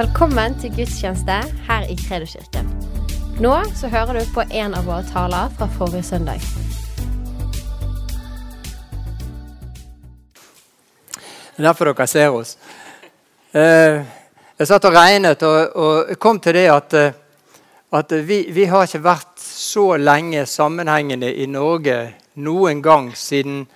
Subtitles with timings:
[0.00, 1.34] Velkommen til gudstjeneste
[1.66, 2.68] her i Kredoskirken.
[3.44, 6.40] Nå så hører du på en av våre taler fra forrige søndag.
[11.12, 12.54] Det er derfor dere ser oss.
[13.52, 14.00] Eh,
[14.56, 17.18] jeg satt og regnet og, kom til det at, eh,
[17.92, 21.98] at vi, vi, har ikke vært så lenge sammenhengende i Norge
[22.40, 23.66] noen gang siden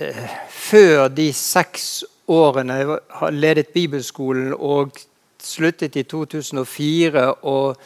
[0.00, 1.90] eh, før de seks
[2.30, 4.96] årene jeg har ledet bibelskolen og
[5.42, 7.76] sluttet i 2004 og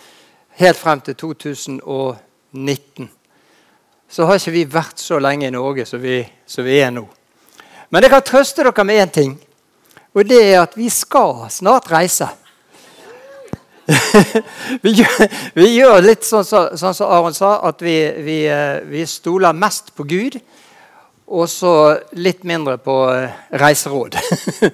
[0.60, 3.10] helt frem til 2019.
[4.08, 7.06] Så har ikke vi vært så lenge i Norge som vi, som vi er nå.
[7.90, 9.34] Men jeg kan trøste dere med én ting.
[10.14, 12.28] Og det er at vi skal snart reise.
[14.84, 15.24] vi, gjør,
[15.54, 19.02] vi, gjør, litt sånn som så, sånn så Aron sa, at vi, vi, eh, vi,
[19.08, 20.38] stoler mest på Gud.
[21.26, 21.72] Og så
[22.20, 24.16] litt mindre på eh, reiseråd.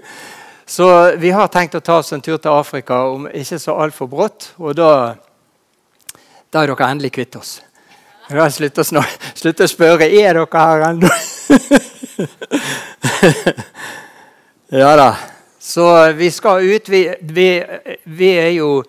[0.76, 0.86] så
[1.22, 4.52] vi har tenkt å ta oss en tur til Afrika om ikke så altfor brått.
[4.58, 5.14] Og da,
[6.50, 7.60] da er dere endelig kvitt oss.
[8.30, 8.84] Da slutt å,
[9.34, 11.10] slutt å spørre er dere her ennå.
[14.82, 15.10] ja da.
[15.60, 15.86] Så
[16.18, 16.88] vi skal ut.
[16.88, 17.48] Vi, vi,
[18.10, 18.82] vi er jo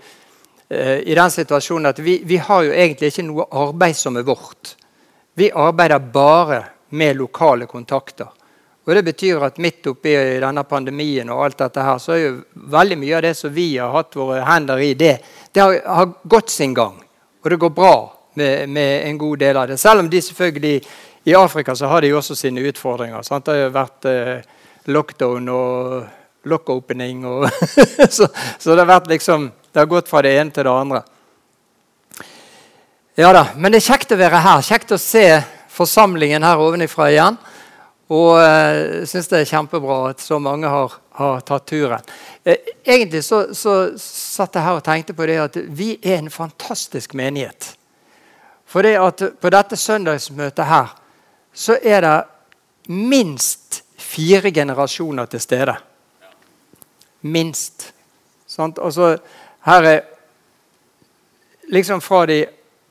[0.70, 4.26] eh, i den situasjonen at vi, vi, har jo egentlig ikke noe arbeid som er
[4.26, 4.76] vårt.
[5.38, 6.62] Vi arbeider bare
[6.92, 8.30] med lokale kontakter.
[8.86, 12.32] Og Det betyr at midt oppi denne pandemien og alt dette her, så er jo
[12.74, 15.14] veldig mye av det som vi har hatt våre hender i, det,
[15.54, 16.98] det har, har gått sin gang.
[17.44, 17.94] Og det går bra
[18.34, 19.78] med, med, en god del av det.
[19.78, 20.82] Selv om de selvfølgelig
[21.30, 23.22] i Afrika så har de også sine utfordringer.
[23.22, 23.46] Sant?
[23.46, 24.42] Det har jo vært eh,
[24.90, 27.24] lockdown og lock-opening.
[28.10, 31.04] så, så, det har vært liksom, det har gått fra det ene til det andre.
[33.20, 34.66] Ja da, Men det er kjekt å være her.
[34.66, 35.26] Kjekt å se
[35.72, 37.40] forsamlingen her ovenifra igjen.
[38.12, 42.10] Og jeg uh, syns det er kjempebra at så mange har, har tatt turen.
[42.44, 46.32] Eh, egentlig så, så satt jeg her og tenkte på det at vi er en
[46.34, 47.72] fantastisk menighet.
[48.68, 50.92] For det at på dette søndagsmøtet her
[51.54, 52.18] så er det
[52.92, 55.76] minst fire generasjoner til stede.
[57.22, 57.92] Minst.
[58.48, 58.80] Sant?
[58.82, 59.18] Altså,
[59.68, 60.00] her er
[61.72, 62.46] liksom fra de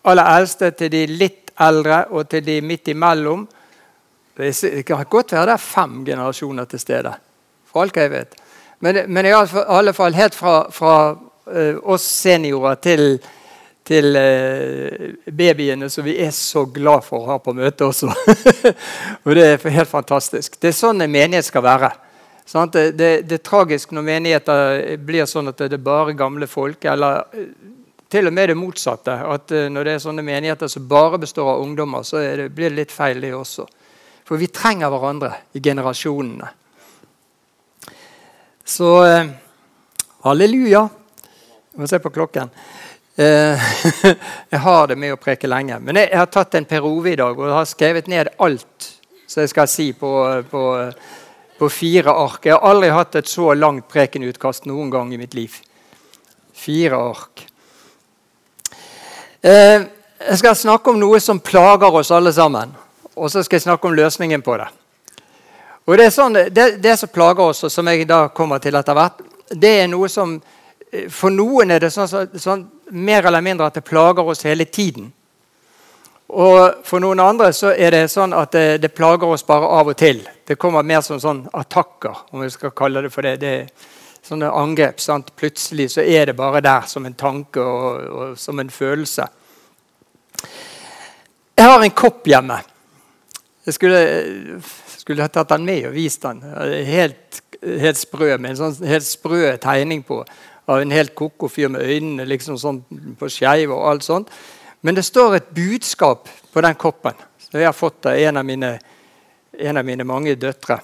[0.04, 3.47] aller eldste til de litt eldre og til de midt imellom.
[4.37, 7.12] Det kan godt være det er fem generasjoner til stede.
[7.71, 8.38] For alt jeg vet.
[8.81, 13.19] Men, men i alle fall helt fra, fra uh, oss seniorer til,
[13.84, 18.09] til uh, babyene som vi er så glad for å ha på møte også.
[19.25, 20.56] og det er helt fantastisk.
[20.56, 21.92] Det er sånn en menighet skal være.
[22.50, 26.82] Det, det, det, er tragisk når menigheter blir sånn at det er bare gamle folk.
[26.88, 27.53] Eller eh,
[28.10, 29.15] til og med det motsatte.
[29.34, 32.71] At eh, når det er sånne menigheter som bare består av ungdommer, så det, blir
[32.71, 33.66] det litt feil, det også.
[34.26, 36.50] For vi trenger hverandre i generasjonene.
[38.65, 39.32] Så eh,
[40.26, 40.84] halleluja.
[41.71, 42.53] Vi må se på klokken.
[43.21, 45.77] jeg har det med å preke lenge.
[45.84, 48.87] Men jeg, har tatt en Per Ove i dag og har skrevet ned alt
[49.28, 50.12] som jeg skal si på,
[50.48, 50.62] på
[51.60, 52.47] på fire ark.
[52.47, 55.59] Jeg har aldri hatt et så langt prekenutkast noen gang i mitt liv.
[56.56, 57.42] Fire ark.
[59.42, 59.82] Eh,
[60.28, 62.74] jeg skal snakke om noe som plager oss alle sammen.
[63.16, 64.68] Og så skal jeg snakke om løsningen på det.
[65.88, 68.94] Og Det, sånn, det, det som plager oss, og som jeg da kommer til etter
[68.94, 70.36] hvert, det er noe som
[70.92, 74.68] eh, For noen er det sånn, sånn, mer eller mindre at det plager oss hele
[74.68, 75.08] tiden.
[76.30, 79.88] Og For noen andre så er det sånn at det, det, plager oss bare av
[79.88, 80.20] og til.
[80.46, 83.40] Det kommer mer som sånn attakker, om vi skal kalle det for det.
[83.40, 83.56] det
[84.26, 85.00] sånne angrep.
[85.00, 85.32] Sant?
[85.38, 89.26] Plutselig så er det bare der som en tanke og, og som en følelse.
[91.60, 92.60] Jeg har en kopp hjemme.
[93.66, 94.04] Jeg skulle,
[94.97, 96.41] skulle ha tatt den med og vist den.
[96.88, 100.22] Helt, helt sprø, med en sånn helt sprø tegning på
[100.70, 102.80] av en helt ko-ko fyr med øynene liksom sånn
[103.19, 104.30] på skeiv og alt sånt.
[104.86, 108.50] Men det står et budskap på den koppen Så jeg har fått av av
[109.60, 110.78] en av mine mange døtre.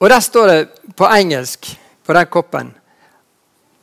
[0.00, 2.74] Og der står det på engelsk på den koppen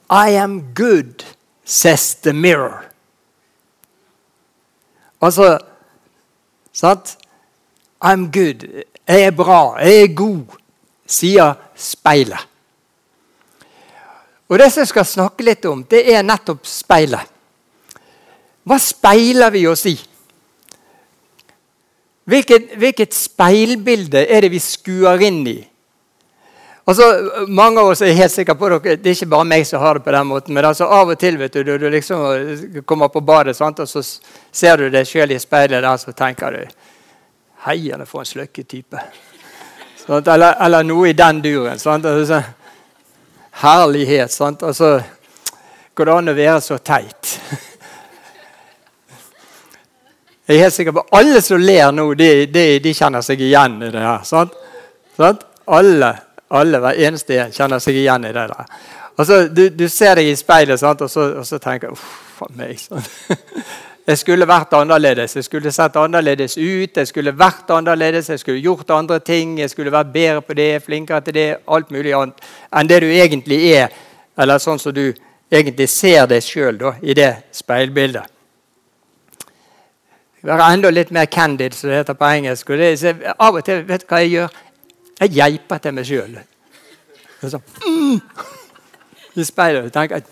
[0.10, 1.26] I am good,
[1.66, 2.86] says the mirror.
[5.22, 5.60] Altså
[6.78, 7.18] Sant?
[8.06, 8.84] I'm good.
[9.08, 9.80] Jeg er bra.
[9.82, 10.58] Jeg er god,
[11.08, 12.44] sier speilet.
[14.48, 17.34] Og Det som jeg skal snakke litt om, det er nettopp speilet.
[18.68, 19.96] Hva speiler vi oss i?
[22.28, 25.58] Hvilket, hvilket speilbilde er det vi skuer inn i?
[26.88, 27.04] Altså,
[27.48, 29.98] mange av oss er helt sikre på dere, Det er ikke bare meg som har
[29.98, 30.54] det på den måten.
[30.56, 33.80] Men altså, av og til vet du, du, du liksom kommer på badet sant?
[33.80, 34.04] og så
[34.52, 36.62] ser du deg sjøl i speilet der så tenker du
[37.66, 39.02] Heierne for en sløkke type.
[40.06, 40.28] Sant?
[40.28, 41.80] Eller, eller, noe i den duren.
[41.80, 42.06] Sant?
[42.06, 42.40] Altså,
[43.64, 44.32] herlighet.
[44.32, 44.64] Sant?
[44.64, 45.02] Altså,
[45.94, 47.34] går det an å være så teit?
[50.48, 53.82] Jeg er helt sikker på Alle som ler nå, de, de, de kjenner seg igjen
[53.84, 54.24] i det her.
[54.24, 54.56] Sant?
[55.20, 55.44] Sant?
[55.68, 56.14] Alle,
[56.50, 58.80] alle, hver eneste en kjenner seg igjen i det der.
[59.18, 61.02] Altså, du, du ser deg i speilet, sant?
[61.02, 62.78] Og, så, og så tenker du Uff a meg.
[62.80, 63.06] Sånn.
[64.08, 65.34] Jeg skulle vært annerledes.
[65.36, 66.96] Jeg skulle sett annerledes ut.
[66.96, 69.58] Jeg skulle vært annerledes, jeg skulle gjort andre ting.
[69.60, 73.10] Jeg skulle vært bedre på det, flinkere til det, alt mulig annet enn det du
[73.10, 73.92] egentlig er.
[74.40, 75.10] Eller sånn som du
[75.52, 78.32] egentlig ser deg sjøl i det speilbildet.
[80.48, 82.72] Være enda litt mer candid, som det heter på engelsk.
[82.72, 84.58] Og det, av og til vet du hva jeg gjør?
[85.18, 86.36] Jeg geipa til meg sjøl.
[87.42, 88.20] Sånn, mm,
[89.38, 89.94] I speilet.
[89.94, 90.26] tenker jeg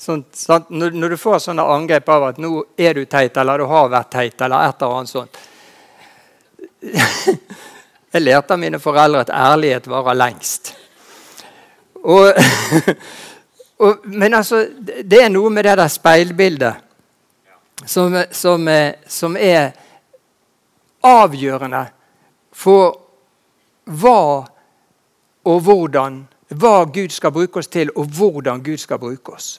[0.00, 0.24] sånn,
[0.68, 3.88] når, når, du får sånne angrep av at 'nå er du teit', eller 'du har
[3.88, 5.36] vært teit', eller et eller annet sånt
[8.14, 10.74] Jeg lærte av mine foreldre at ærlighet varer lengst.
[12.04, 12.32] Og,
[13.82, 14.68] og, men altså,
[15.02, 16.74] det er noe med det der speilbildet
[17.86, 18.68] som, som,
[19.06, 19.72] som er
[21.02, 21.86] avgjørende
[22.52, 23.03] for
[23.84, 24.44] hva
[25.44, 26.22] og hvordan
[26.54, 29.58] hva Gud skal bruke oss til, og hvordan Gud skal bruke oss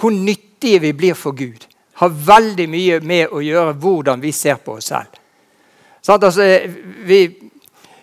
[0.00, 1.66] hvor nyttige vi blir for Gud,
[2.00, 5.18] har veldig mye med å gjøre hvordan vi ser på oss selv.
[6.00, 6.46] Sånn, altså,
[7.04, 7.18] vi,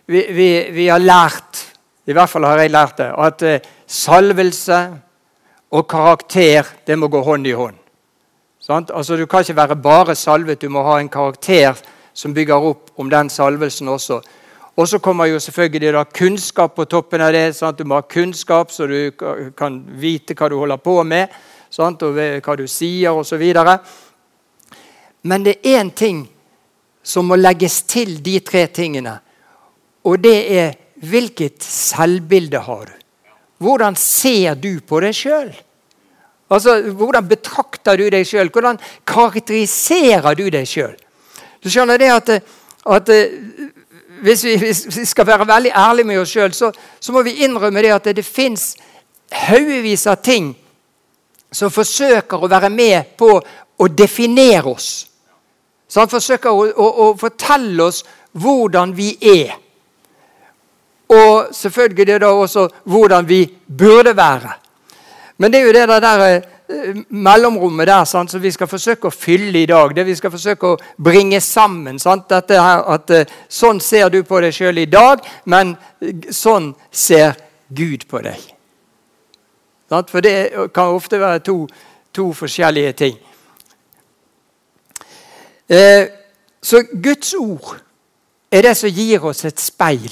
[0.05, 1.63] vi, vi, vi, har lært,
[2.05, 4.81] i hvert fall har jeg lært det, at uh, salvelse
[5.73, 7.79] og karakter det må gå hånd i hånd.
[8.61, 8.85] Sånn?
[8.93, 11.73] Altså, du kan ikke være bare salvet, du må ha en karakter
[12.13, 14.21] som bygger opp om den salvelsen også.
[14.77, 17.55] Og så kommer jo selvfølgelig da kunnskap på toppen av det.
[17.57, 17.79] Sant?
[17.79, 19.11] Du må ha kunnskap så du
[19.57, 21.33] kan vite hva du holder på med
[21.73, 22.03] sant?
[22.05, 23.41] og hva du sier osv.
[25.25, 26.27] Men det er én ting
[27.03, 29.15] som må legges til de tre tingene.
[30.05, 32.93] Og det er hvilket selvbilde har du?
[33.57, 35.49] Hvordan ser du på deg sjøl?
[36.53, 38.51] Altså, hvordan betrakter du deg sjøl?
[38.53, 38.77] Hvordan
[39.09, 40.93] karakteriserer du deg sjøl?
[41.63, 42.29] Du skjønner det at,
[42.85, 43.11] at
[44.21, 47.43] hvis, vi, hvis, vi, skal være veldig ærlige med oss sjøl, så, så, må vi
[47.45, 48.75] innrømme det at det, det fins
[49.31, 50.53] haugevis av ting
[51.51, 53.31] som forsøker å være med på
[53.77, 55.07] å definere oss.
[55.87, 58.03] Så han forsøker å, å, å fortelle oss
[58.37, 59.55] hvordan vi er.
[61.07, 64.51] Og selvfølgelig da også hvordan vi burde være.
[65.37, 66.56] Men det er jo det der, uh,
[67.09, 69.95] mellomrommet der sant, som vi skal forsøke å fylle i dag.
[69.95, 71.99] Det vi skal forsøke å bringe sammen.
[71.99, 72.27] Sant?
[72.29, 76.73] Dette her, at uh, Sånn ser du på deg sjøl i dag, men uh, sånn
[76.91, 77.37] ser
[77.69, 78.41] Gud på deg.
[79.87, 80.35] For det
[80.75, 81.61] kan ofte være to,
[82.11, 83.17] to forskjellige ting.
[85.69, 86.07] Eh,
[86.63, 87.77] så Guds ord
[88.51, 90.11] er det som gir oss et speil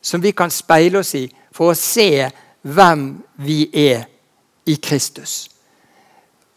[0.00, 2.28] som vi kan speile oss i for å se
[2.62, 3.08] hvem
[3.44, 4.06] vi er
[4.68, 5.48] i Kristus.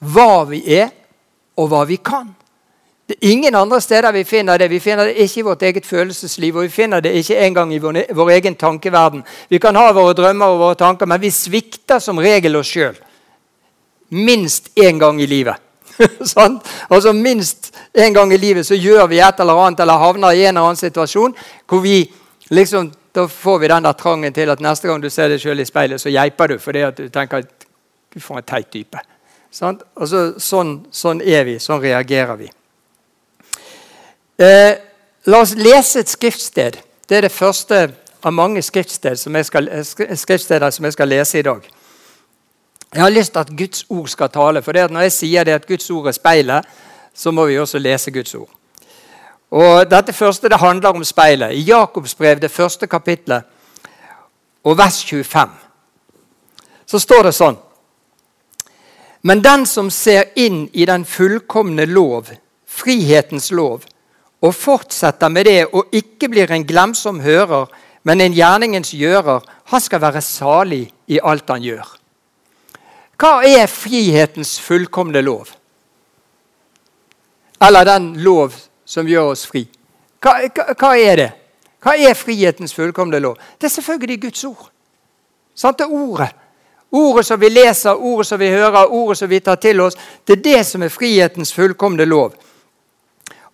[0.01, 0.89] Hva vi er,
[1.57, 2.31] og hva vi kan.
[3.11, 4.69] Det er ingen andre steder vi finner det.
[4.71, 7.79] Vi finner det ikke i vårt eget følelsesliv, og vi finner det ikke engang i
[7.81, 9.23] vår, vår egen tankeverden.
[9.49, 12.95] Vi kan ha våre drømmer og våre tanker, men vi svikter som regel oss sjøl.
[14.09, 15.59] Minst én gang i livet.
[16.33, 16.57] sånn?
[16.89, 20.45] altså Minst én gang i livet så gjør vi et eller annet eller havner i
[20.45, 21.35] en eller annen situasjon
[21.67, 22.05] hvor vi
[22.49, 25.59] liksom da får vi den der trangen til at neste gang du ser deg sjøl
[25.59, 27.65] i speilet, så geiper du fordi at du tenker at
[28.11, 29.03] du får en teit type.
[29.51, 31.57] Altså, sånn, sånn er vi.
[31.59, 32.47] Sånn reagerer vi.
[34.39, 34.77] Eh,
[35.27, 36.79] la oss lese et skriftsted.
[37.07, 37.81] Det er det første
[38.23, 39.83] av mange skriftsted som skal, eh,
[40.15, 41.67] skriftsteder som jeg skal lese i dag.
[42.93, 44.61] Jeg har lyst til at Guds ord skal tale.
[44.61, 46.65] for Når jeg sier det at Guds ord er speilet,
[47.13, 48.49] så må vi også lese Guds ord.
[49.51, 51.51] Og Dette første det handler om speilet.
[51.51, 53.43] I Jakobs brev, det første kapitlet,
[54.63, 55.49] og vers 25,
[56.85, 57.57] så står det sånn
[59.21, 62.31] Men den som ser inn i den fullkomne lov,
[62.65, 63.85] frihetens lov,
[64.41, 67.67] og fortsetter med det og ikke blir en glemsom hører,
[68.03, 71.85] men en gjerningens gjører, han skal være salig i alt han gjør.
[73.21, 75.51] Hva er frihetens fullkomne lov?
[77.61, 79.67] Eller den lov som gjør oss fri.
[80.21, 81.29] Hva, hva, hva er det?
[81.81, 83.37] Hva er frihetens fullkomne lov?
[83.61, 84.71] Det er selvfølgelig Guds ord.
[85.53, 85.77] Sant?
[85.77, 86.31] Det er ordet.
[86.91, 89.95] Ordet som vi leser, ordet som vi hører, ordet som vi tar til oss.
[90.27, 92.33] Det er det som er frihetens fullkomne lov.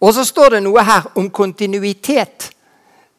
[0.01, 2.49] Og så står det noe her om kontinuitet.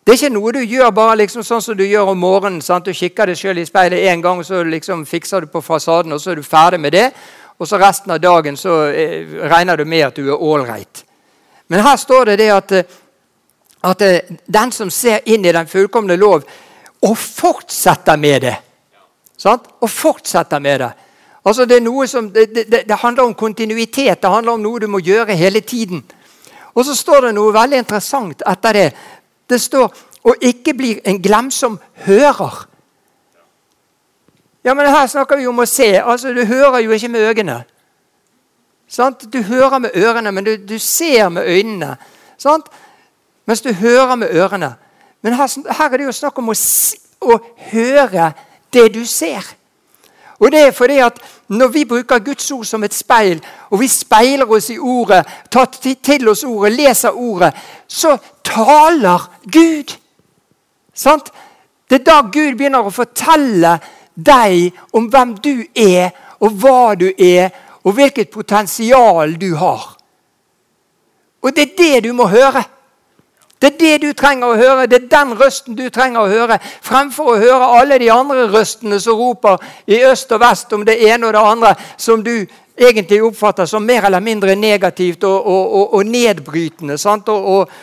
[0.03, 2.63] Det er ikke noe du gjør bare liksom sånn som du gjør om morgenen.
[2.63, 2.87] Sant?
[2.87, 6.13] Du kikker deg sjøl i speilet én gang, og så liksom fikser du på fasaden,
[6.13, 7.11] og så er du ferdig med det.
[7.59, 11.05] Og så resten av dagen så eh, regner du med at du er ålreit.
[11.69, 12.97] Men her står det det at, eh,
[13.85, 16.47] at eh, den som ser inn i den fullkomne lov,
[17.03, 18.57] og fortsetter med det
[19.39, 19.69] sant?
[19.81, 20.91] Og fortsetter med det.
[21.45, 24.23] Altså Det som, det, det, det handler om kontinuitet.
[24.23, 26.05] Det handler om noe du må gjøre hele tiden.
[26.75, 28.93] Og så står det noe veldig interessant etter det.
[29.49, 29.89] Det står
[30.25, 32.67] 'å ikke bli en glemsom hører'.
[34.65, 36.03] Ja, men Her snakker vi om å se.
[36.03, 37.65] altså Du hører jo ikke med øynene.
[38.89, 39.33] Sant?
[39.33, 41.97] Du hører med ørene, men du, du ser med øynene.
[42.39, 42.67] Sant?
[43.47, 44.75] Mens du hører med ørene.
[45.23, 46.55] Men her, her er det jo snakk om å,
[47.21, 48.33] å høre
[48.73, 49.45] det du ser.
[50.39, 53.87] Og det er fordi at Når vi bruker Guds ord som et speil, og vi
[53.89, 55.65] speiler oss i ordet, tar
[56.05, 57.55] til oss ordet, leser ordet,
[57.87, 59.97] så taler Gud.
[60.95, 61.33] Sant?
[61.91, 63.79] Det er da Gud begynner å fortelle
[64.13, 66.11] deg om hvem du er,
[66.41, 67.49] og hva du er,
[67.85, 69.97] og hvilket potensial du har.
[71.43, 72.61] Og det er det du må høre.
[73.61, 74.87] Det er det du trenger å høre.
[74.87, 79.01] Det er den røsten du trenger å høre, fremfor å høre alle de andre røstene
[79.03, 82.47] som roper i øst og vest om det ene og det andre, som du
[82.79, 86.97] egentlig oppfatter som mer eller mindre negativt og, og, og, og nedbrytende.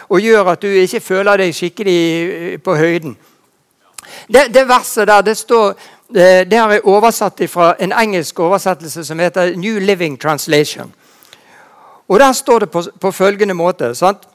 [0.10, 3.18] Og, gjør at du ikke føler deg skikkelig eh, på høyden.
[4.28, 5.74] Det, det verset der, det står
[6.16, 10.94] eh, det har jeg oversatt fra en engelsk oversettelse som heter New Living Translation.
[12.08, 13.96] Og Der står det på, på følgende måte.
[13.96, 14.28] sant?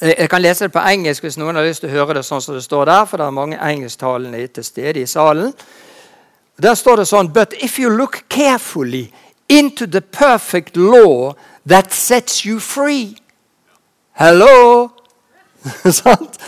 [0.00, 2.40] Jeg kan lese det på engelsk hvis noen har lyst til å høre det sånn
[2.40, 3.04] som det står der.
[3.04, 5.52] for det er mange engelsktalende til stede i salen.
[6.62, 9.12] Der står det sånn But if you look carefully
[9.48, 11.34] into the perfect law
[11.66, 13.16] that sets you free
[14.12, 14.90] Hello!
[15.90, 16.38] Sant?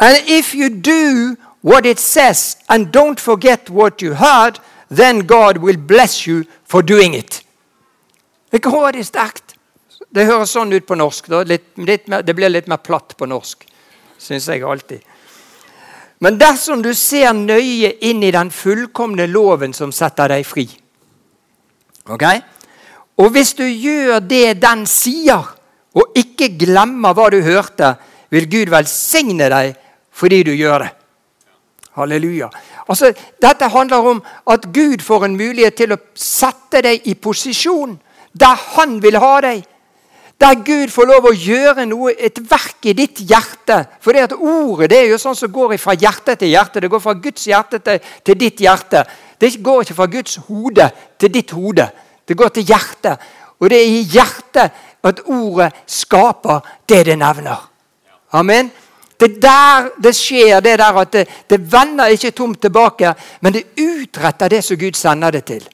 [0.00, 4.58] and if you do what it says and don't forget what you heard,
[4.90, 7.42] then God will bless you for doing it.
[8.50, 9.49] Det er grådig sterkt.
[10.10, 11.30] Det høres sånn ut på norsk.
[11.46, 13.62] Litt, litt mer, det blir litt mer platt på norsk,
[14.18, 15.06] syns jeg alltid.
[16.20, 20.66] Men dersom du ser nøye inn i den fullkomne loven som setter deg fri
[22.10, 22.24] Ok?
[23.20, 25.44] Og hvis du gjør det den sier,
[25.94, 27.94] og ikke glemmer hva du hørte,
[28.32, 29.76] vil Gud velsigne deg
[30.20, 30.90] fordi du gjør det.
[31.98, 32.48] Halleluja.
[32.88, 33.12] Altså,
[33.42, 37.98] Dette handler om at Gud får en mulighet til å sette deg i posisjon
[38.32, 39.64] der han vil ha deg.
[40.40, 43.82] Der Gud får lov å gjøre noe, et verk i ditt hjerte.
[44.00, 46.80] For det at ordet det er jo sånn som går fra hjerte til hjerte.
[46.80, 49.04] Det går fra Guds hjerte til, til ditt hjerte.
[49.40, 50.86] Det går ikke fra Guds hode
[51.20, 51.90] til ditt hode.
[52.24, 53.26] Det går til hjertet.
[53.60, 57.66] Og det er i hjertet at ordet skaper det det nevner.
[58.32, 58.70] Amen.
[59.20, 63.52] Det er der det skjer, det der at det, det vender ikke tomt tilbake, men
[63.52, 65.68] det utretter det som Gud sender det til.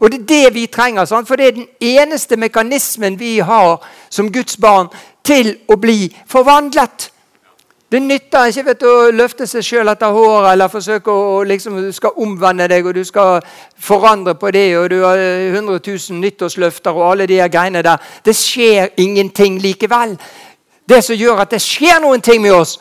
[0.00, 1.04] Og det er det vi trenger.
[1.26, 4.88] For det er den eneste mekanismen vi har som Guds barn
[5.24, 7.10] til å bli forvandlet.
[7.92, 12.18] Det nytter ikke du, å løfte seg sjøl etter håret eller forsøke å liksom, skal
[12.20, 13.40] omvende deg og du skal
[13.80, 14.66] forandre på det.
[14.76, 17.96] og Du har 100 000 nyttårsløfter og alle de greiene der.
[18.24, 20.18] Det skjer ingenting likevel.
[20.88, 22.76] Det som gjør at det skjer noen ting med oss,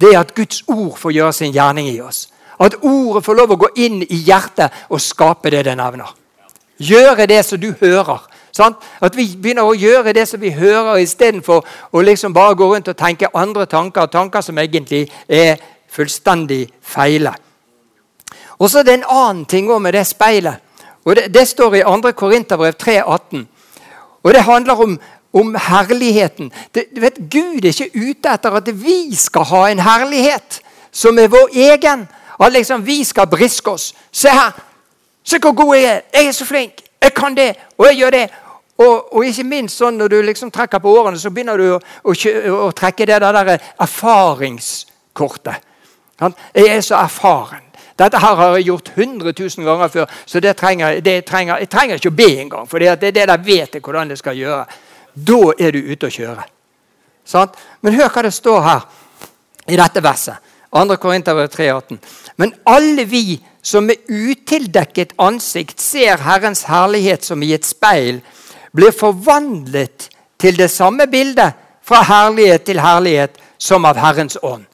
[0.00, 2.26] det er at Guds ord får gjøre sin gjerning i oss.
[2.60, 6.12] At ordet får lov å gå inn i hjertet og skape det det nevner.
[6.78, 8.26] Gjøre det som du hører.
[8.52, 8.76] Sant?
[9.00, 12.88] At vi begynner å gjøre det som vi hører, istedenfor å liksom bare gå rundt
[12.88, 14.06] og tenke andre tanker.
[14.06, 15.56] Tanker som egentlig er
[15.92, 17.34] fullstendig feile.
[18.58, 20.56] Og så er det en annen ting med det speilet.
[21.04, 22.12] og Det, det står i 2.
[22.12, 23.44] Korinterbrev 3,18.
[24.22, 24.98] Og det handler om,
[25.32, 26.52] om herligheten.
[26.74, 30.60] Det, du vet, Gud er ikke ute etter at vi skal ha en herlighet
[30.92, 32.08] som er vår egen.
[32.40, 33.94] At liksom vi skal briske oss.
[34.12, 34.52] Se her,
[35.26, 36.00] Se hvor god jeg er!
[36.14, 36.82] Jeg er så flink!
[37.02, 37.54] Jeg kan det!
[37.78, 38.26] Og jeg gjør det!
[38.78, 41.78] Og, og ikke minst sånn når du liksom trekker på årene, så begynner du å,
[42.04, 42.14] å,
[42.66, 45.64] å trekke det der, der erfaringskortet.
[46.20, 47.64] Jeg er så erfaren.
[47.96, 51.70] Dette her har jeg gjort 100 000 ganger før, så det trenger, det trenger, jeg
[51.72, 52.68] trenger ikke å be engang.
[52.68, 54.66] For det er det der vet jeg hvordan det skal gjøre.
[55.16, 56.44] Da er du ute å kjøre.
[57.24, 57.56] Sant?
[57.80, 58.84] Men hør hva det står her
[59.72, 60.52] i dette verset.
[60.76, 60.98] 2.
[61.00, 61.96] Korinterbrev 3,18.
[62.36, 68.20] Men alle vi som med utildekket ansikt ser Herrens herlighet som i et speil,
[68.70, 71.56] blir forvandlet til det samme bildet
[71.86, 74.66] fra herlighet til herlighet som av Herrens ånd.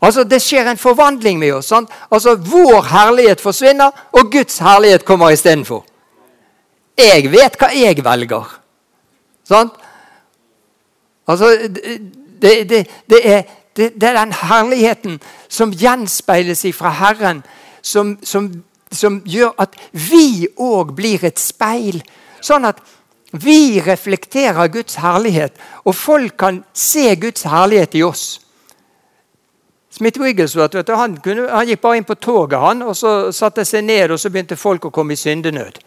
[0.00, 1.68] Altså Det skjer en forvandling med oss.
[1.72, 1.90] Sant?
[2.10, 5.84] Altså Vår herlighet forsvinner, og Guds herlighet kommer istedenfor.
[6.98, 8.54] Jeg vet hva jeg velger.
[9.48, 9.76] Sant?
[11.28, 13.42] Altså, det, det, det, er,
[13.76, 17.42] det, er den herligheten som gjenspeiles fra Herren
[17.84, 18.48] som, som,
[18.92, 22.02] som gjør at vi òg blir et speil.
[22.44, 22.82] Sånn at
[23.34, 28.44] Vi reflekterer Guds herlighet, og folk kan se Guds herlighet i oss.
[29.90, 33.32] Smith Wigglesworth vet du, han, kunne, han, gikk bare inn på toget han, og så
[33.34, 35.80] satte seg ned, og så begynte folk å komme i syndenød.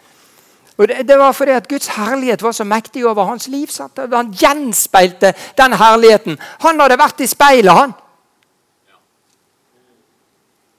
[0.78, 3.72] Og det, det, var fordi at Guds herlighet var så mektig over hans liv.
[3.72, 4.00] Sant?
[4.14, 6.38] Han gjenspeilte den herligheten.
[6.68, 7.96] Han hadde vært i speilet, han.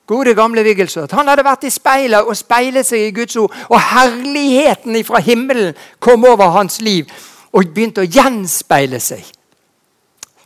[0.09, 1.15] Gode, gamle Wigglesworth.
[1.15, 3.53] Han hadde vært i speilet og speilet seg i Guds ord.
[3.69, 7.11] Og herligheten fra himmelen kom over hans liv
[7.53, 9.27] og begynte å gjenspeile seg.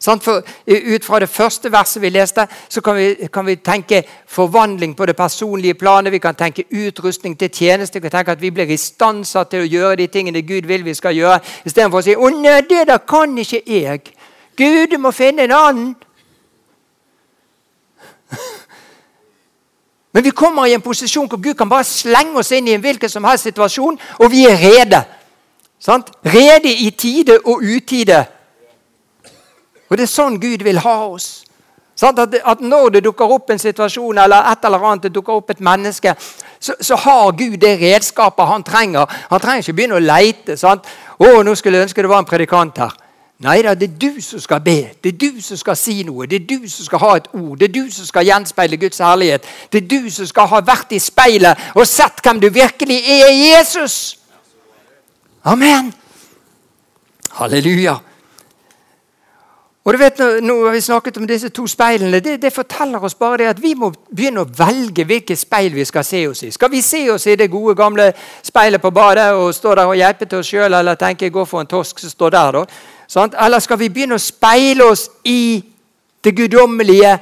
[0.03, 4.97] For, ut fra det første verset vi leste, så kan vi, kan vi, tenke forvandling
[4.99, 6.13] på det personlige planet.
[6.13, 8.01] Vi kan tenke utrustning til tjeneste.
[8.03, 10.95] Vi kan tenke at vi blir istandsatt til å gjøre de tingene Gud vil vi
[10.99, 11.39] skal gjøre.
[11.65, 14.11] Istedenfor å si 'Å nei, det der kan ikke jeg'.
[14.57, 15.95] Gud, du må finne en annen.
[20.13, 22.85] Men vi kommer i en posisjon hvor Gud kan bare slenge oss inn i en
[22.85, 25.01] hvilken som helst situasjon, og vi er rede.
[25.81, 26.13] Sant?
[26.25, 28.25] Rede i tide og utide.
[29.89, 31.45] Og Det er sånn Gud vil ha oss.
[32.03, 35.51] At, at, Når det dukker opp en situasjon eller et eller annet, det dukker opp
[35.51, 36.15] et menneske,
[36.61, 39.07] så, så har Gud det redskapet han trenger.
[39.31, 40.57] Han trenger ikke begynne å leite.
[40.57, 40.89] Sant?
[41.19, 43.02] 'Å, nå skulle jeg ønske det var en predikant her.'
[43.43, 44.77] Nei det er du som skal be.
[45.05, 46.27] Det er du som skal si noe.
[46.31, 47.57] Det er du som skal ha et ord.
[47.59, 49.49] Det er du som skal gjenspeile Guds herlighet.
[49.73, 53.33] Det er du som skal ha vært i speilet og sett hvem du virkelig er
[53.33, 54.19] i Jesus.
[55.45, 55.91] Amen.
[57.33, 57.97] Halleluja.
[59.85, 62.21] Og du vet, Nå har vi snakket om disse to speilene.
[62.21, 65.85] Det, det, forteller oss bare det at vi må begynne å velge hvilket speil vi
[65.85, 66.51] skal se oss i.
[66.55, 69.99] Skal vi se oss i det gode, gamle speilet på badet og stå der og
[69.99, 72.65] geipe til oss sjøl, eller tenke 'gå for en tosk som står der', da?
[73.13, 73.35] Sånn?
[73.37, 75.61] Eller skal vi begynne å speile oss i
[76.25, 77.17] det guddommelige,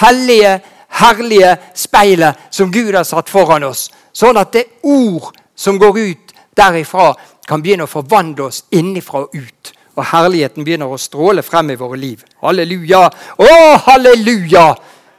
[0.00, 0.56] hellige,
[0.98, 3.86] herlige speilet som Gud har satt foran oss?
[4.10, 7.12] Sånn at det ord som går ut derifra,
[7.46, 11.78] kan begynne å forvandle oss innifra og ut og herligheten begynner å stråle frem i
[11.80, 12.24] våre liv.
[12.44, 13.06] Halleluja!
[13.40, 13.52] Å,
[13.86, 14.66] halleluja!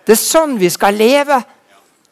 [0.05, 1.39] Det er sånn vi skal leve.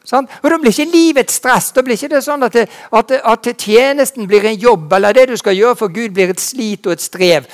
[0.06, 0.26] Sånn?
[0.42, 1.70] Og Da blir ikke livet stress.
[1.74, 5.28] Da blir ikke det sånn at, det, at, at tjenesten blir en jobb, eller det
[5.30, 7.46] du skal gjøre for Gud, blir et slit og et strev.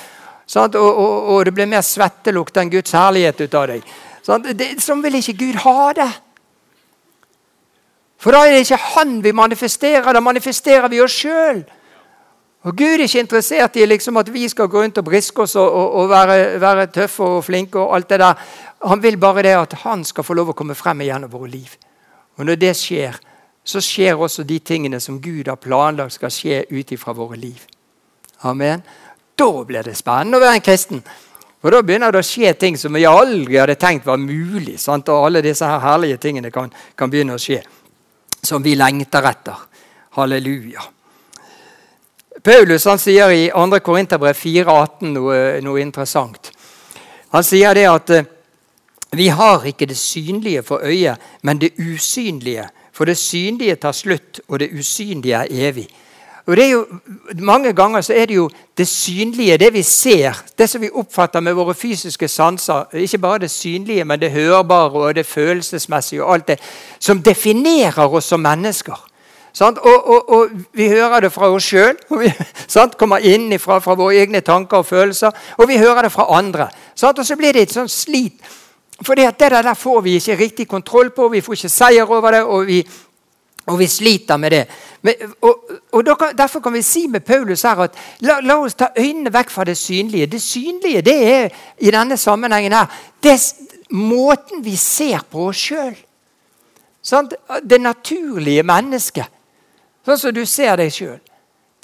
[0.55, 3.85] Og, og, og, det blir mer svettelukt enn Guds herlighet ut av deg.
[4.23, 4.43] Sånn?
[4.55, 6.09] Det, sånn vil ikke Gud ha det.
[8.23, 11.63] For da er det ikke Han vi manifesterer, da manifesterer vi oss sjøl.
[12.63, 15.57] Og Gud er ikke interessert i liksom at vi skal gå rundt og briske oss
[15.59, 17.79] og, og, være, være, tøffe og flinke.
[17.79, 18.39] og alt det der.
[18.87, 21.75] Han vil bare det at han skal få lov å komme frem igjennom våre liv.
[22.37, 23.19] Og Når det skjer,
[23.63, 27.59] så skjer også de tingene som Gud har planlagt skal skje ut ifra våre liv.
[28.43, 28.83] Amen.
[29.35, 31.03] Da blir det spennende å være en kristen.
[31.63, 34.75] For Da begynner det å skje ting som vi aldri hadde tenkt var mulig.
[34.79, 35.09] Sant?
[35.09, 37.61] Og alle disse her herlige tingene kan, kan begynne å skje.
[38.43, 39.61] Som vi lengter etter.
[40.17, 40.83] Halleluja.
[42.43, 43.79] Paulus han sier i 2.
[43.79, 46.51] Korinterbrev 4,18 noe, noe interessant.
[47.31, 48.27] Han sier det at eh,
[49.15, 52.67] vi har ikke det synlige for øyet, men det usynlige.
[52.91, 55.87] For det synlige tar slutt, og det usynlige er evig.
[56.45, 56.85] Og det er jo,
[57.39, 61.39] Mange ganger så er det jo det synlige, det vi ser, det som vi oppfatter
[61.39, 62.83] med våre fysiske sanser.
[62.93, 66.59] Ikke bare det synlige, men det hørbare og det følelsesmessige og alt det
[66.99, 69.09] som definerer oss som mennesker.
[69.61, 71.97] Og, og, og, Vi hører det fra oss sjøl,
[72.97, 75.31] kommer inn fra, fra, våre egne tanker og følelser.
[75.57, 76.67] Og vi hører det fra andre.
[76.95, 77.19] Sant?
[77.19, 78.33] Og så blir det et sånt slit.
[79.03, 82.43] For det der får vi ikke riktig kontroll på, vi får ikke seier over det,
[82.43, 82.83] og vi,
[83.65, 84.65] og vi sliter med det.
[85.01, 86.05] Men, og,
[86.37, 89.63] Derfor kan vi si med Paulus her at la, la, oss ta øynene vekk fra
[89.63, 90.25] det synlige.
[90.25, 91.49] Det synlige det er
[91.79, 92.85] i denne sammenhengen her,
[93.23, 93.39] det er
[93.89, 95.95] måten vi ser på oss sjøl.
[97.63, 99.27] Det naturlige mennesket.
[100.03, 101.19] Sånn som du ser deg sjøl.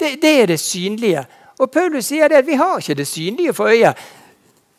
[0.00, 1.24] Det, det, er det synlige.
[1.60, 3.96] Og Paulus sier det at vi har ikke det synlige for øyet.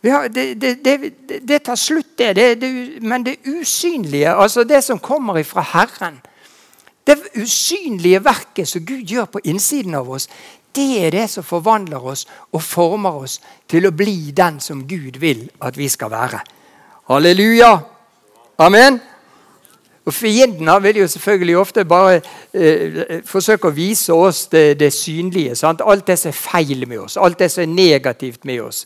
[0.02, 1.14] Har, det, det,
[1.48, 2.58] det, tar slutt, det.
[3.02, 6.18] Men det usynlige, altså det som kommer ifra Herren
[7.08, 10.28] Det usynlige verket som Gud gjør på innsiden av oss,
[10.76, 15.20] det er det som forvandler oss og former oss til å bli den som Gud
[15.20, 16.40] vil at vi skal være.
[17.10, 17.74] Halleluja!
[18.62, 19.02] Amen.
[20.06, 22.22] Og Fiendene vil jo selvfølgelig ofte bare
[22.54, 25.56] eh, forsøke å vise oss det, det synlige.
[25.56, 25.84] Sant?
[25.86, 28.86] Alt det som er feil med oss, alt det som er negativt med oss.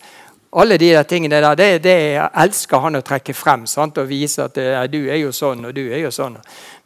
[0.55, 1.95] Alle de der tingene der, det, det
[2.31, 3.97] elsker han å trekke frem sant?
[3.97, 6.35] og vise at eh, du er jo sånn, og du er jo sånn.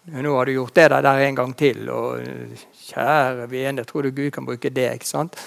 [0.09, 1.89] Nå har du gjort det der, en gang til.
[1.89, 2.23] og
[2.89, 4.93] Kjære vene, tror du Gud kan bruke det?
[4.93, 5.37] ikke sant?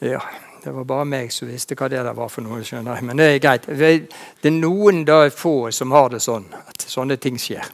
[0.00, 0.20] Ja,
[0.64, 2.62] det var bare meg som visste hva det der var for noe.
[2.62, 3.08] skjønner jeg.
[3.08, 3.66] Men det er greit.
[3.66, 7.66] Det er noen da få som har det sånn, at sånne ting skjer.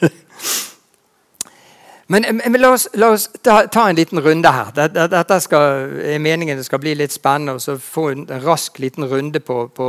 [2.06, 4.72] Men, men la oss, la oss ta, ta, en liten runde her.
[4.76, 7.56] Dette, dette skal, er meningen det skal bli litt spennende.
[7.56, 9.86] og så Få en rask liten runde på, på,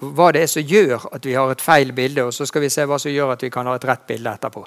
[0.00, 2.24] hva det er som gjør at vi har et feil bilde.
[2.24, 4.32] Og så skal vi se hva som gjør at vi kan ha et rett bilde
[4.32, 4.64] etterpå.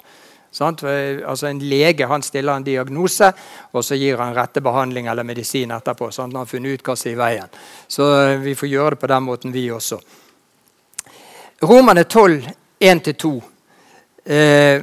[0.60, 3.32] Altså En lege han stiller en diagnose,
[3.72, 6.10] og så gir han rette behandling eller medisin etterpå.
[6.10, 7.54] sånn at han har funnet ut hva som er i veien.
[7.88, 9.98] Så eh, vi får gjøre det på den måten, vi også.
[11.62, 12.46] Romerne 12,
[12.80, 13.42] 1-2.
[14.24, 14.82] Eh,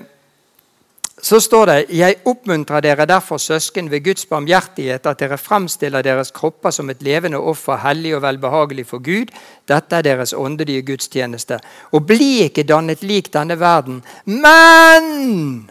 [1.22, 6.32] så står det Jeg oppmuntrer dere derfor, søsken, ved Guds barmhjertighet, at dere fremstiller deres
[6.32, 9.34] kropper som et levende offer, hellig og velbehagelig for Gud.
[9.68, 11.60] Dette er deres åndelige gudstjeneste.
[11.92, 15.70] Og bli ikke dannet lik denne verden, men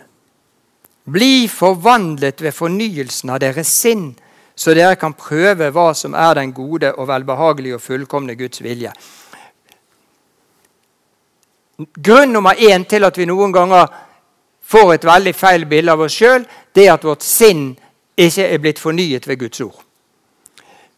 [1.09, 4.11] bli forvandlet ved fornyelsen av deres sinn,
[4.59, 8.93] så dere kan prøve hva som er den gode og velbehagelige og fullkomne Guds vilje.
[11.79, 13.87] Grunn nummer én til at vi noen ganger
[14.69, 17.71] får et veldig feil bilde av oss sjøl, det at vårt sinn
[18.19, 19.81] ikke er blitt fornyet ved Guds ord.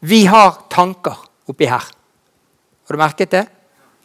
[0.01, 1.19] Vi har tanker
[1.51, 1.85] oppi her.
[1.85, 3.45] Har du merket det?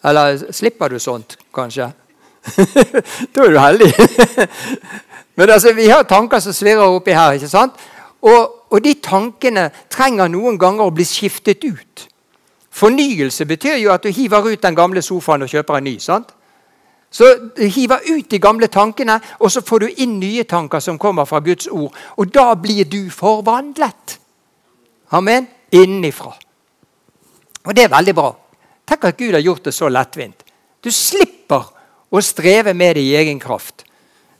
[0.06, 1.88] Eller slipper du sånt, kanskje?
[3.34, 3.92] da er du heldig.
[5.36, 7.40] Men altså, vi har tanker som svirrer oppi her.
[7.40, 7.80] ikke sant?
[8.22, 12.06] Og, og, de tankene trenger noen ganger å bli skiftet ut.
[12.76, 15.98] Fornyelse betyr jo at du hiver ut den gamle sofaen og kjøper en ny.
[16.00, 16.36] sant?
[17.16, 21.24] Så hiver ut de gamle tankene, og så får du inn nye tanker som kommer
[21.26, 21.94] fra Guds ord.
[22.20, 24.18] Og da blir du forvandlet.
[25.16, 25.48] Amen.
[25.72, 26.34] Innifra.
[27.64, 28.34] Og det er veldig bra.
[28.84, 30.44] Tenk at Gud har gjort det så lettvint.
[30.84, 31.72] Du slipper
[32.12, 33.88] å streve med det i egen kraft.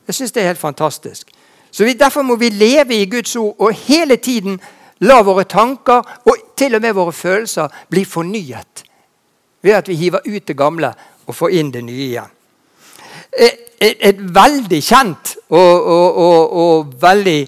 [0.06, 1.32] Jeg syns det er helt fantastisk.
[1.72, 4.60] Så vi, Derfor må vi leve i Guds ord og hele tiden
[5.08, 8.84] la våre tanker og til og med våre følelser bli fornyet.
[9.64, 10.92] Ved at vi hiver ut det gamle
[11.26, 12.35] og får inn det nye igjen
[13.36, 17.40] et, et veldig kjent og, og, og, og veldig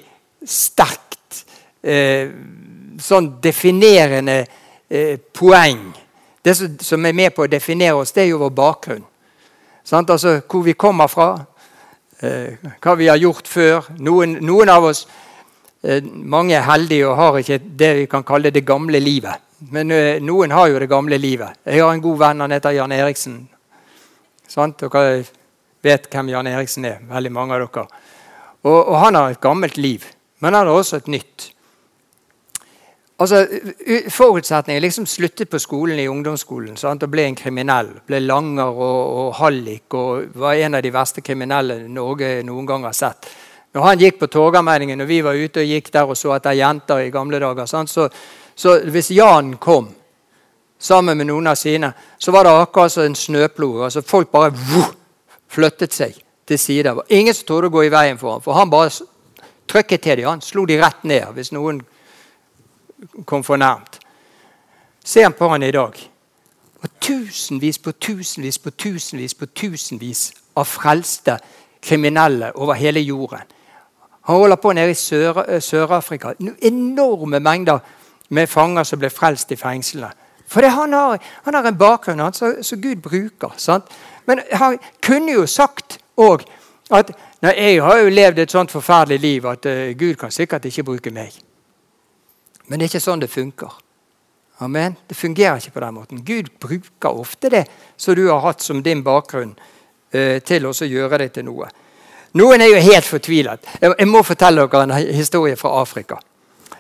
[0.48, 1.44] sterkt
[1.82, 2.30] eh,
[3.02, 4.40] sånn definerende
[4.88, 5.88] eh, poeng.
[6.44, 9.06] Det som, som, er med på å definere oss, det er jo vår bakgrunn.
[9.88, 10.12] Sant?
[10.12, 11.32] Altså hvor vi kommer fra,
[12.22, 13.92] eh, hva vi har gjort før.
[14.04, 15.06] Noen, noen av oss
[15.84, 19.44] eh, Mange er heldige og har ikke det vi kan kalle det gamle livet.
[19.72, 21.64] Men eh, noen har jo det gamle livet.
[21.66, 23.38] Jeg har en god venn, han heter Jan Eriksen.
[24.48, 24.80] Sant?
[24.80, 25.24] Dere
[25.88, 27.00] vet hvem Jan Eriksen er.
[27.08, 27.88] veldig mange av dere.
[28.64, 30.06] Og, og Han har et gammelt liv,
[30.40, 31.52] men han har også et nytt.
[33.20, 33.48] Altså,
[34.14, 37.04] Forutsetningen liksom sluttet på skolen i ungdomsskolen sant?
[37.04, 37.90] og ble en kriminell.
[38.06, 42.86] Ble langer og, og hallik og var en av de verste kriminelle Norge noen gang
[42.86, 43.30] har sett.
[43.74, 46.60] Når han gikk på Torgallmenningen og vi var ute og gikk der og så etter
[46.60, 47.66] jenter i gamle dager?
[47.66, 48.06] Så,
[48.56, 49.90] så hvis Jan kom
[50.78, 53.84] sammen med noen av sine, så var det akkurat som en snøplog.
[53.88, 54.94] Altså, folk bare vuh,
[55.50, 56.96] flyttet seg til side.
[57.10, 58.92] Ingen som torde å gå i veien for ham, for han bare
[59.68, 60.30] trykket til dem.
[60.30, 61.82] Han slo de rett ned hvis noen
[63.26, 64.00] kom for nærmt.
[65.04, 65.98] Se han på han i dag.
[66.78, 71.38] Og tusenvis på tusenvis på tusenvis på tusenvis av frelste
[71.82, 73.46] kriminelle over hele jorden.
[74.28, 76.34] Han holder på nede i eh, Sør-Afrika.
[76.62, 77.80] Enorme mengder
[78.30, 80.12] med fanger som ble frelst i fengslene.
[80.48, 83.54] For han har, han har, en bakgrunn som Gud bruker.
[83.58, 83.86] Sant?
[84.28, 86.44] Men han kunne jo sagt òg
[86.94, 87.12] at
[87.44, 90.86] nei, jeg har jo levd et sånt forferdelig liv at uh, Gud kan sikkert ikke
[90.88, 91.36] bruke meg.
[92.68, 93.74] Men det er ikke sånn det funker.
[94.64, 94.98] Amen.
[95.08, 96.24] Det fungerer ikke på den måten.
[96.26, 97.66] Gud bruker ofte det
[97.98, 99.54] som du har hatt som din bakgrunn,
[100.16, 101.70] uh, til å gjøre det til noe.
[102.38, 103.68] Noen er jo helt fortvilet.
[103.82, 106.20] Jeg, jeg må fortelle dere en historie fra Afrika.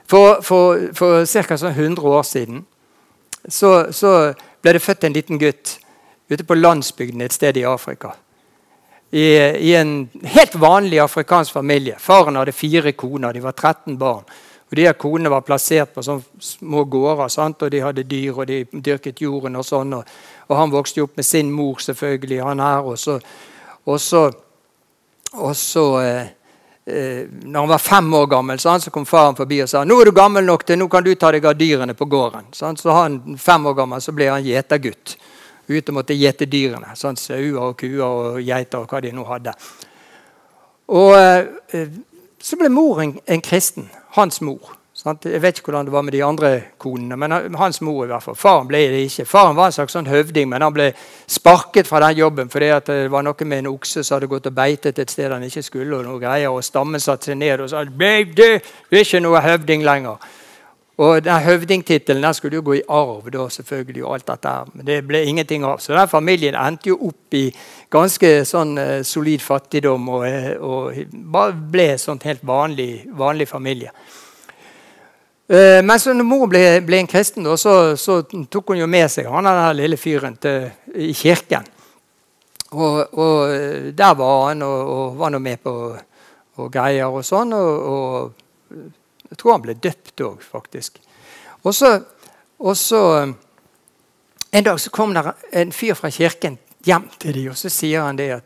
[0.07, 1.55] For, for, for ca.
[1.71, 2.65] 100 år siden
[3.47, 4.33] så, så
[4.63, 5.77] ble det født en liten gutt
[6.29, 8.13] ute på landsbygden et sted i Afrika.
[9.11, 11.95] I, I, en helt vanlig afrikansk familie.
[11.99, 14.27] Faren hadde fire koner, de var 13 barn.
[14.67, 17.61] Og de her Konene var plassert på sånne små gårder, sant?
[17.63, 19.55] og de hadde dyr og de dyrket jorden.
[19.55, 19.93] Og sånn.
[19.95, 20.17] Og,
[20.49, 22.41] og han vokste jo opp med sin mor, selvfølgelig.
[22.43, 23.19] han her, Og så,
[23.85, 24.25] og så,
[25.33, 26.27] og så eh,
[26.85, 30.01] eh, når han var fem år gammel, så, så kom faren forbi og sa nå
[30.01, 32.51] er du gammel nok til nå kan du ta deg av dyrene på gården.
[32.51, 32.83] Sant?
[32.83, 35.15] Så han fem år gammel så ble han gjetergutt
[35.69, 36.95] ut og måtte gjete dyrene.
[36.95, 39.53] Sånn Sauer og kuer og geiter og hva de nå hadde.
[40.87, 41.87] Og eh,
[42.39, 43.89] Så ble mor en kristen.
[44.15, 44.77] Hans mor.
[44.97, 45.27] Sant?
[45.29, 46.49] Jeg vet ikke hvordan det var med de andre
[46.81, 48.35] konene, men hans mor i hvert fall.
[48.35, 49.27] Faren ble det ikke.
[49.29, 50.87] Faren var en slags sånn høvding, men han ble
[51.29, 54.55] sparket fra den jobben fordi det var noe med en okse som hadde gått og
[54.57, 57.69] beitet et sted han ikke skulle, og noe greier, og stammen satte seg ned og
[57.69, 60.17] sa «Du det er ikke noe høvding lenger.
[60.97, 64.03] Og den høvdingtittelen den skulle jo gå i arv, da, selvfølgelig.
[64.03, 64.53] og alt dette.
[64.73, 65.77] Men det ble ingenting av.
[65.79, 67.51] Så den familien endte jo opp i
[67.93, 73.93] ganske sånn uh, solid fattigdom og, uh, og ble sånn helt vanlig, vanlig familie.
[75.47, 78.89] Uh, men så når mor ble, ble en kristen, da, så, så, tok hun jo
[78.89, 80.65] med seg han den lille fyren til,
[80.97, 81.69] i kirken.
[82.73, 85.77] Og, og, der var han og, og var nå med på
[86.57, 87.53] og greier og sånn.
[87.53, 88.46] og, og
[89.29, 91.01] jeg tror han ble døpt òg, faktisk.
[91.63, 91.99] Og så,
[92.75, 93.01] så,
[94.51, 98.05] En dag så kom der en fyr fra kirken hjem til dem, og så sier
[98.05, 98.43] han det at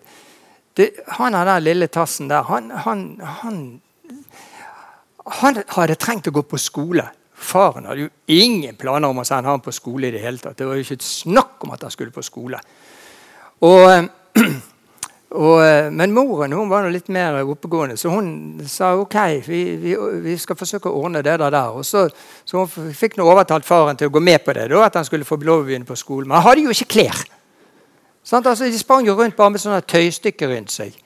[0.74, 0.88] det,
[1.20, 3.58] han av den lille tassen der, han, han, han,
[5.28, 7.06] han, hadde trengt å gå på skole.
[7.36, 10.08] Faren hadde jo ingen planer om å sende ham på skole.
[10.08, 10.58] i Det hele tatt.
[10.58, 12.62] Det var jo ikke et snakk om at han skulle på skole.
[13.68, 14.10] Og
[15.32, 19.16] og, eh, men moren hun var litt mer oppegående, så hun sa ok,
[19.46, 19.94] vi, vi,
[20.26, 21.56] vi skal forsøke å ordne det der.
[21.72, 22.08] Og så,
[22.46, 25.08] så hun fikk nå overtalt faren til å gå med på det, da, at han
[25.08, 26.28] skulle få lov å begynne på skolen.
[26.28, 27.22] Men han hadde jo ikke klær.
[28.28, 30.98] Sånn, altså, de sprang jo rundt bare med sånne tøystykker rundt seg.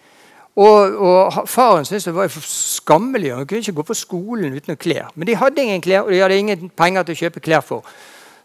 [0.55, 3.33] Og, og Faren syntes det var skammelig.
[3.35, 5.11] Han kunne ikke gå på skolen uten klær.
[5.15, 7.85] Men de hadde ingen klær, og de hadde ingen penger til å kjøpe klær for.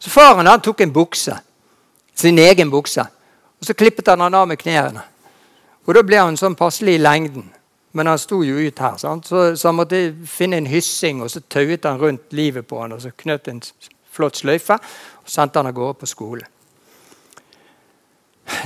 [0.01, 1.35] Så faren han tok en bukse,
[2.17, 3.05] sin egen bukse,
[3.61, 5.05] og så klippet han den av med knærne.
[5.87, 7.49] Og Da ble han sånn passelig i lengden.
[7.93, 8.97] Men han sto jo ut her.
[8.99, 9.17] Så,
[9.57, 9.99] så, han måtte
[10.31, 13.63] finne en hyssing, og så tauet han rundt livet på han, og så knøt en
[14.11, 16.47] flott sløyfe og sendte han av gårde på skolen.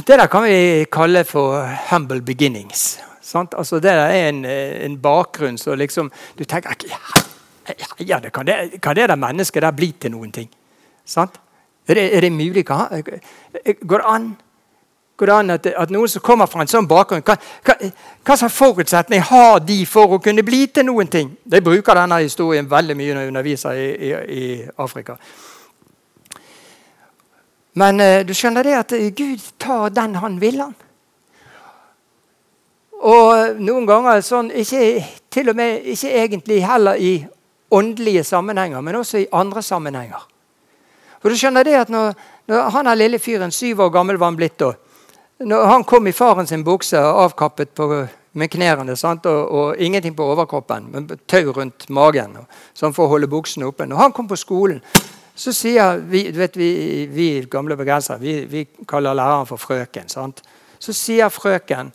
[0.05, 3.00] Det der kan vi kalle for 'humble beginnings'.
[3.20, 3.55] Sant?
[3.57, 6.70] Altså Det der er en, en bakgrunn så liksom Du tenker
[7.98, 10.50] ja, det, kan, det, kan det der mennesket der bli til noen ting?
[11.05, 11.40] Sant?
[11.88, 12.64] Er det, er det mulig?
[12.66, 14.37] Går det an?
[15.16, 17.74] Går det an at, at, noen som kommer fra en sånn bakgrunn, hva, hva,
[18.27, 21.31] hva slags forutsetning har de for å kunne bli til noen ting?
[21.44, 24.46] De bruker denne historien veldig mye når de underviser i, i, i
[24.83, 25.14] Afrika.
[27.79, 30.61] Men eh, du skjønner det at Gud tar den han vil.
[30.64, 30.74] han.
[33.05, 37.16] Og noen ganger sånn, ikke, til og med ikke egentlig heller i
[37.74, 40.22] åndelige sammenhenger, men også i andre sammenhenger.
[41.20, 42.14] For du skjønner det at når,
[42.50, 44.72] når han er lille fyren, syv år gammel var han blitt da,
[45.44, 47.88] når han kom i faren sin bukse, avkappet på,
[48.33, 52.38] med knærne og, og, ingenting på overkroppen, men tau rundt magen
[52.74, 54.80] sånn for å holde buksene oppe Når han kom på skolen,
[55.35, 60.09] så sier vi, vet, vi, vi gamle bergensere vi, vi, kaller læreren for frøken.
[60.09, 60.42] Sant?
[60.78, 61.92] Så sier frøken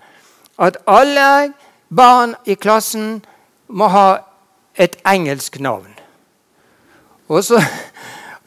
[0.59, 1.53] at alle
[1.89, 3.21] barn i klassen
[3.67, 4.07] må ha
[4.75, 5.95] et engelsk navn.
[7.29, 7.61] Og så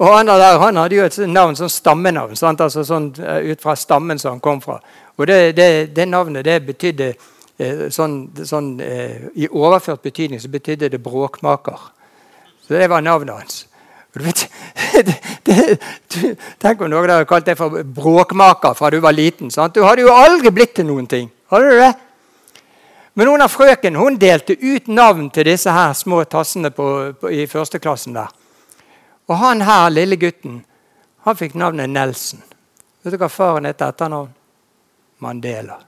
[0.02, 3.76] og han, der, han, hadde jo et navn, sånn stammenavn, altså sånn, eh, ut fra
[3.78, 4.80] stammen som han kom fra.
[5.14, 10.50] Og Det, det, det navnet det betydde eh, sånn, sånn eh, I overført betydning så
[10.50, 11.86] betydde det bråkmaker.
[12.66, 13.60] Så det var navnet hans.
[14.12, 14.42] Du vet,
[15.46, 15.78] det,
[16.10, 19.54] du, tenk om noen hadde kalt deg for bråkmaker fra du var liten.
[19.54, 19.78] Sant?
[19.78, 21.30] Du hadde jo aldri blitt til noen ting.
[21.52, 21.94] Hadde du det?
[23.14, 27.30] Men hun av frøken hun delte ut navn til disse her små tassene på, på,
[27.30, 28.18] i førsteklassen.
[28.18, 28.41] der.
[29.32, 30.58] Og han her, lille gutten,
[31.24, 32.42] han fikk navnet Nelson.
[33.00, 34.34] Vet du hva faren het etternavn?
[35.24, 35.78] Mandela.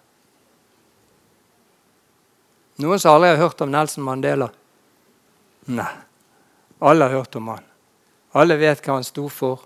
[2.81, 4.49] Noen som aldri har hørt om Nelson Mandela?
[5.77, 5.93] Nei.
[6.81, 7.69] Alle har hørt om han.
[8.33, 9.61] Alle vet hva han sto for,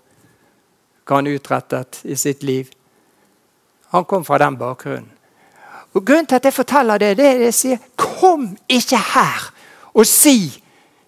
[1.07, 2.69] hva han utrettet i sitt liv.
[3.95, 5.15] Han kom fra den bakgrunnen.
[5.95, 9.47] Og Grunnen til at jeg forteller det, det er at jeg sier Kom ikke her
[9.97, 10.51] og si,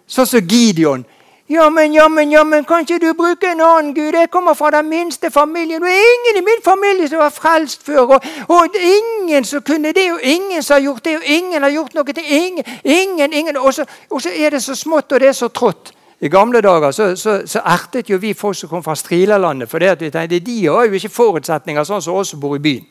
[0.09, 1.03] sånn som Gideon
[1.51, 4.13] Jammen, jammen, jammen, kan ikke du bruke en annen gud?
[4.15, 5.81] Jeg kommer fra den minste familien.
[5.81, 7.99] Det er ingen i min familie som var frelst før.
[7.99, 11.69] Og, og ingen som kunne det, og ingen som har gjort det, og ingen har
[11.69, 13.57] gjort noe til ingen, ingen, ingen.
[13.57, 15.91] Og så, og så er det så smått, og det er så trått.
[16.21, 19.69] I gamle dager så, så, så, ertet jo vi folk som kom fra Strilalandet.
[19.69, 22.55] For det at vi tenkte, de har jo ikke forutsetninger sånn som oss som bor
[22.55, 22.85] i byen.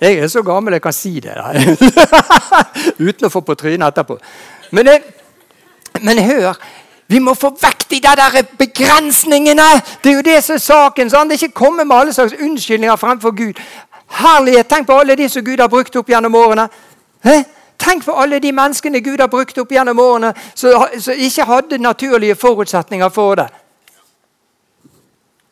[0.00, 1.32] Jeg er så gammel jeg kan si det.
[3.08, 4.18] Uten å få på trynet etterpå.
[4.70, 4.98] Men det,
[6.02, 6.54] men hør,
[7.08, 9.68] vi må få vekk de der begrensningene!
[10.04, 11.10] Det er jo det som er saken.
[11.10, 11.30] Sant?
[11.30, 13.60] Det er ikke komme med alle slags unnskyldninger fremfor Gud.
[14.20, 14.68] Herlighet!
[14.68, 16.68] Tenk på alle de som Gud har brukt opp gjennom årene.
[17.24, 17.38] Hæ?
[17.78, 22.36] Tenk på alle de menneskene Gud har brukt opp gjennom årene som ikke hadde naturlige
[22.36, 23.48] forutsetninger for det.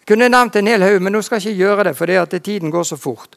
[0.00, 2.70] Jeg kunne nevnt en hel haug, men nå skal jeg ikke gjøre det, for tiden
[2.70, 3.36] går så fort.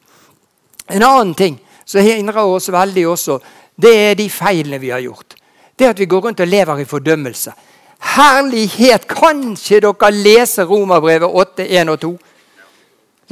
[0.90, 3.38] En annen ting som hindrer oss veldig også,
[3.80, 5.39] det er de feilene vi har gjort
[5.80, 7.52] det er at vi går rundt og lever i fordømmelse.
[8.14, 9.06] Herlighet!
[9.08, 12.10] Kanskje dere leser Romerbrevet 8, 1 og 2?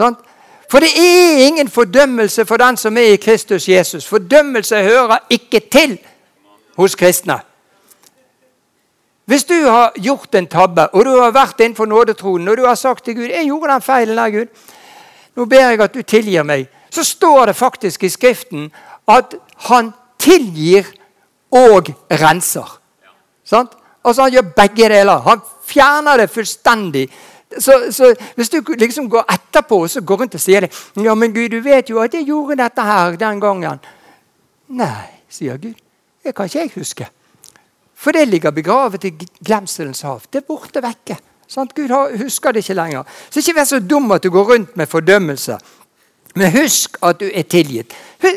[0.01, 0.17] Sånn?
[0.69, 4.07] For det er ingen fordømmelse for den som er i Kristus Jesus.
[4.09, 5.99] Fordømmelse hører ikke til
[6.77, 7.41] hos kristne.
[9.29, 12.75] Hvis du har gjort en tabbe, og du har vært innenfor nådetronen, og du har
[12.75, 14.47] sagt til Gud 'Jeg gjorde den feilen der, Gud.
[15.37, 18.73] Nå ber jeg at du tilgir meg.' Så står det faktisk i Skriften
[19.09, 20.85] at han tilgir
[21.51, 22.81] og renser.
[23.45, 23.73] Sant?
[24.05, 25.19] Altså Han gjør begge deler.
[25.19, 27.09] Han fjerner det fullstendig.
[27.59, 31.15] Så, så, Hvis du liksom går etterpå og så går rundt og sier det, 'Ja,
[31.15, 33.79] men Gud, du vet jo at jeg gjorde dette her den gangen.'
[34.69, 35.75] Nei, sier Gud.
[36.25, 37.09] Det kan ikke jeg huske.
[37.95, 39.11] For det ligger begravet i
[39.45, 40.21] glemselens hav.
[40.33, 41.17] Det er borte vekke.
[41.49, 41.75] Sant?
[41.75, 43.03] Gud husker det ikke lenger.
[43.31, 45.59] Så ikke vær så dum at du går rundt med fordømmelse.
[46.35, 47.95] Men husk at du er tilgitt.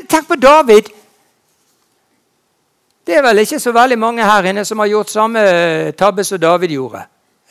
[0.10, 0.90] Tenk på David.
[3.12, 6.24] Det er vel ikke så veldig mange her inne som har gjort samme eh, tabbe
[6.24, 7.02] som David gjorde.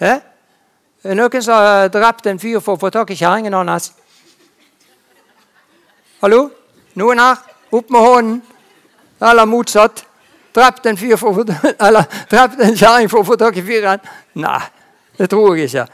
[0.01, 0.23] Eh?
[1.13, 3.91] Noen som har drept en fyr for å få tak i kjerringen hans?
[6.23, 6.39] Hallo?
[6.97, 7.43] Noen her?
[7.77, 8.39] Opp med hånden.
[9.21, 10.01] Eller motsatt.
[10.57, 11.45] Drept en fyr for å få,
[11.91, 14.01] eller drept en kjerring for å få tak i fyren?
[14.41, 14.63] Nei,
[15.21, 15.87] det tror jeg ikke.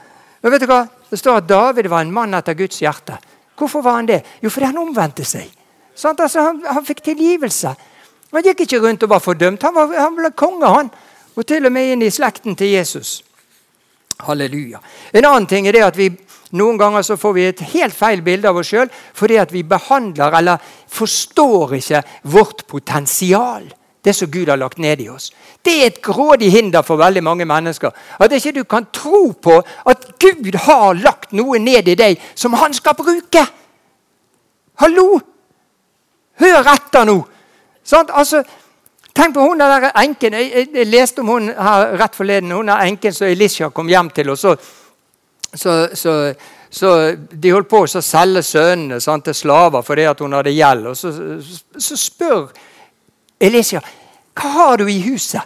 [0.45, 0.81] Men vet du hva?
[1.11, 3.19] Det står at David var en mann etter Guds hjerte.
[3.59, 4.23] Hvorfor var han det?
[4.39, 5.51] Jo, fordi han omvendte seg.
[5.91, 7.75] Sånn, altså, han, han, fikk tilgivelse.
[8.37, 9.62] Han gikk ikke rundt og var fordømt.
[9.64, 10.90] Han, var, han ble konge, han.
[11.37, 13.22] Og til og med inn i slekten til Jesus.
[14.27, 14.83] Halleluja.
[15.16, 16.11] En annen ting er det at vi
[16.57, 19.64] noen ganger så får vi et helt feil bilde av oss sjøl fordi at vi
[19.66, 23.66] behandler eller forstår ikke vårt potensial
[24.07, 25.33] det som Gud har lagt ned i oss.
[25.64, 27.90] Det er et grådig hinder for veldig mange mennesker.
[28.22, 32.55] At ikke du kan tro på at Gud har lagt noe ned i deg som
[32.55, 33.42] han skal bruke.
[34.79, 35.09] Hallo!
[36.38, 37.16] Hør etter nå!
[37.87, 38.42] Sånn, altså,
[39.14, 40.35] tenk på hun der enken.
[40.40, 42.55] Jeg, jeg, jeg, leste om hun her rett forleden.
[42.57, 44.35] Hun er enken som Elisha kom hjem til.
[44.35, 44.57] og så,
[45.55, 46.18] så, så
[46.77, 50.90] så De holdt på å selge sønnene til slaver fordi at hun hadde gjeld.
[50.90, 51.12] Og så,
[51.79, 52.51] så spør
[53.40, 53.81] Elisia,
[54.37, 55.40] hva har du i huset?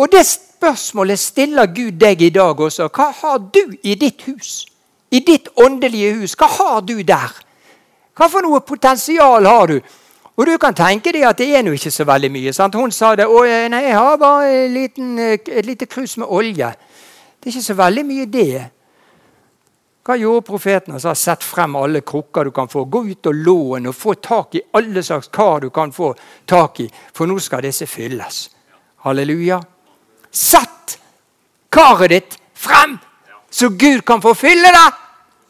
[0.00, 2.88] Og det spørsmålet stiller Gud deg i dag også.
[2.88, 4.64] Hva har du i ditt hus?
[5.10, 6.36] I ditt åndelige hus?
[6.38, 7.34] Hva har du der?
[8.16, 9.80] Hva for noe potensial har du?
[10.36, 12.52] Og du kan tenke deg at det er nå ikke så veldig mye.
[12.56, 12.74] Sant?
[12.78, 13.26] Hun sa det.
[13.26, 13.40] Å,
[13.72, 16.70] nei, jeg har bare liten, et lite krus med olje.
[17.40, 18.68] Det er ikke så veldig mye, det.
[20.06, 20.94] Hva gjorde profeten?
[20.96, 22.86] Han sa sett frem alle krukker du kan få.
[22.88, 26.14] Gå ut og lån og få tak i alle slags kar du kan få
[26.48, 28.46] tak i, for nå skal disse fylles.
[29.04, 29.60] Halleluja.
[30.30, 30.96] Sett
[31.70, 32.96] karet ditt frem,
[33.50, 34.88] så Gud kan få fylle det!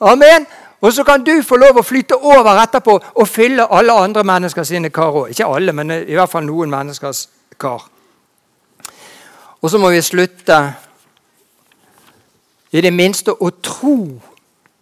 [0.01, 0.47] Amen.
[0.81, 4.65] Og så kan du få lov å flytte over etterpå og fylle alle andre mennesker
[4.65, 5.33] sine kar òg.
[5.35, 7.27] Ikke alle, men i hvert fall noen menneskers
[7.61, 7.85] kar.
[9.61, 10.61] Og så må vi slutte
[12.73, 13.97] i det minste å tro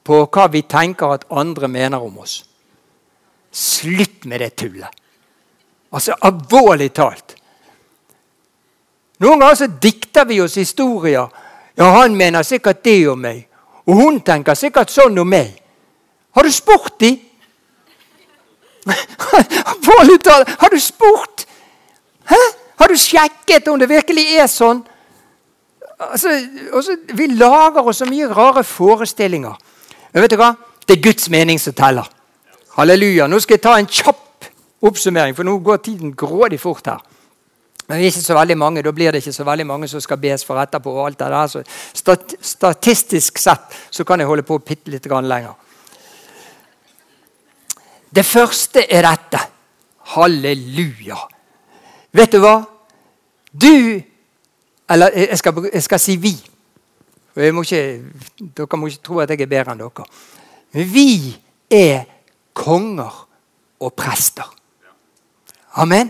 [0.06, 2.44] på hva vi tenker at andre mener om oss.
[3.50, 5.02] Slutt med det tullet.
[5.92, 7.34] Altså alvorlig talt.
[9.18, 11.26] Noen ganger så dikter vi oss historier.
[11.74, 13.48] Ja, han mener sikkert det om meg.
[13.88, 15.56] Og hun tenker sikkert sånn om meg.
[16.38, 17.16] Har du spurt de?
[20.62, 21.46] Har du spurt?
[22.30, 22.38] Hæ?
[22.78, 24.84] Har du sjekket om det virkelig er sånn?
[25.98, 26.30] Altså,
[26.78, 29.58] også, vi lager oss så mye rare forestillinger.
[30.12, 30.52] Men vet du hva?
[30.86, 32.06] Det er Guds mening som teller.
[32.78, 33.26] Halleluja.
[33.26, 34.46] Nå skal jeg ta en kjapp
[34.86, 37.02] oppsummering, for nå går tiden grådig fort her.
[37.88, 40.00] Men vi er ikke så veldig mange, da blir det ikke så veldig mange som
[40.04, 40.92] skal bes for etterpå.
[40.92, 41.46] og alt det der.
[41.50, 41.64] Så
[41.98, 45.56] stat statistisk sett så kan jeg holde på bitte litt lenger.
[48.14, 49.40] Det første er dette.
[50.14, 51.18] Halleluja.
[52.12, 52.60] Vet du hva?
[53.52, 54.00] Du
[54.90, 56.32] Eller jeg skal, jeg skal si vi.
[57.52, 58.00] Må ikke,
[58.56, 60.06] dere må ikke tro at jeg er bedre enn dere.
[60.72, 61.10] Men vi
[61.70, 62.06] er
[62.56, 63.18] konger
[63.84, 64.48] og prester.
[65.76, 66.08] Amen.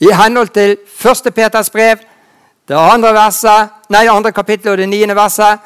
[0.00, 1.34] I henhold til 1.
[1.34, 1.98] Peters brev,
[2.68, 5.58] det andre, verset, nei, andre kapittel og det niende verset,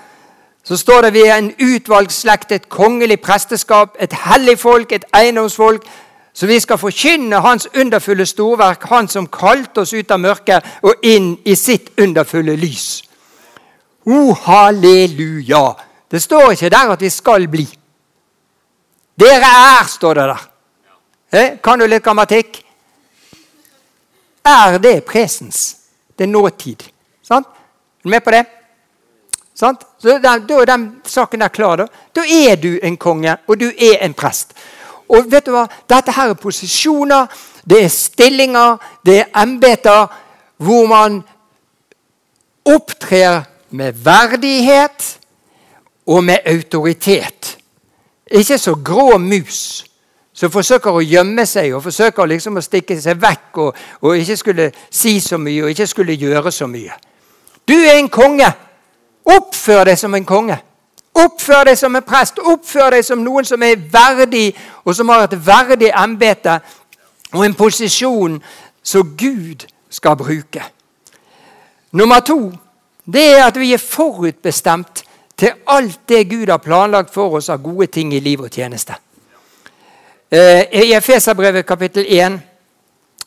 [0.68, 5.04] så står det vi er en utvalgt slekt, et kongelig presteskap, et hellig folk, et
[5.16, 5.86] eiendomsfolk,
[6.36, 11.00] så vi skal forkynne Hans underfulle storverk, Han som kalte oss ut av mørket og
[11.02, 13.02] inn i sitt underfulle lys.
[14.04, 15.72] O, halleluja!
[16.10, 17.64] Det står ikke der at vi skal bli.
[19.16, 20.44] Dere er, står det der.
[21.32, 22.60] Eh, kan du litt grammatikk?
[24.44, 25.76] Er det presens?
[26.12, 26.84] Det er nåtid.
[27.24, 27.48] Sant?
[27.48, 28.44] Er du med på det?
[29.58, 29.82] Sant?
[29.98, 31.76] Så Da er den saken der klar.
[31.76, 31.86] Da.
[32.14, 34.54] da er du en konge, og du er en prest.
[35.08, 35.66] Og vet du hva?
[35.88, 37.26] Dette her er posisjoner,
[37.64, 40.06] det er stillinger, det er embeter
[40.56, 41.22] hvor man
[42.64, 45.18] opptrer med verdighet
[46.06, 47.58] og med autoritet.
[48.30, 49.84] Ikke så grå mus
[50.32, 54.36] som forsøker å gjemme seg og forsøker liksom å stikke seg vekk og, og, ikke
[54.36, 56.94] skulle si så mye og ikke skulle gjøre så mye.
[57.68, 58.52] Du er en konge.
[59.28, 60.56] Oppfør deg som en konge.
[61.18, 62.38] Oppfør deg som en prest.
[62.38, 64.52] Oppfør deg som noen som er verdig,
[64.84, 66.60] og som har et verdig embete
[67.34, 68.38] og en posisjon
[68.82, 70.62] som Gud skal bruke.
[71.92, 72.40] Nummer to
[73.08, 75.04] det er at vi er forutbestemt
[75.38, 78.96] til alt det Gud har planlagt for oss av gode ting i liv og tjeneste.
[80.30, 82.40] Eh, I Efeserbrevet kapittel 1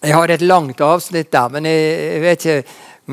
[0.03, 2.63] Jeg har et langt avsnitt der, men jeg vet ikke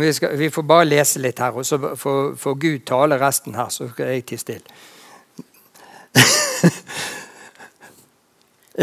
[0.01, 3.55] vi, skal, vi, får bare lese litt her, og så får, får Gud tale resten
[3.55, 3.69] her.
[3.69, 4.67] Så skal jeg tie stille.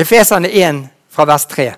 [0.04, 1.74] Efesene 1 fra vers 3.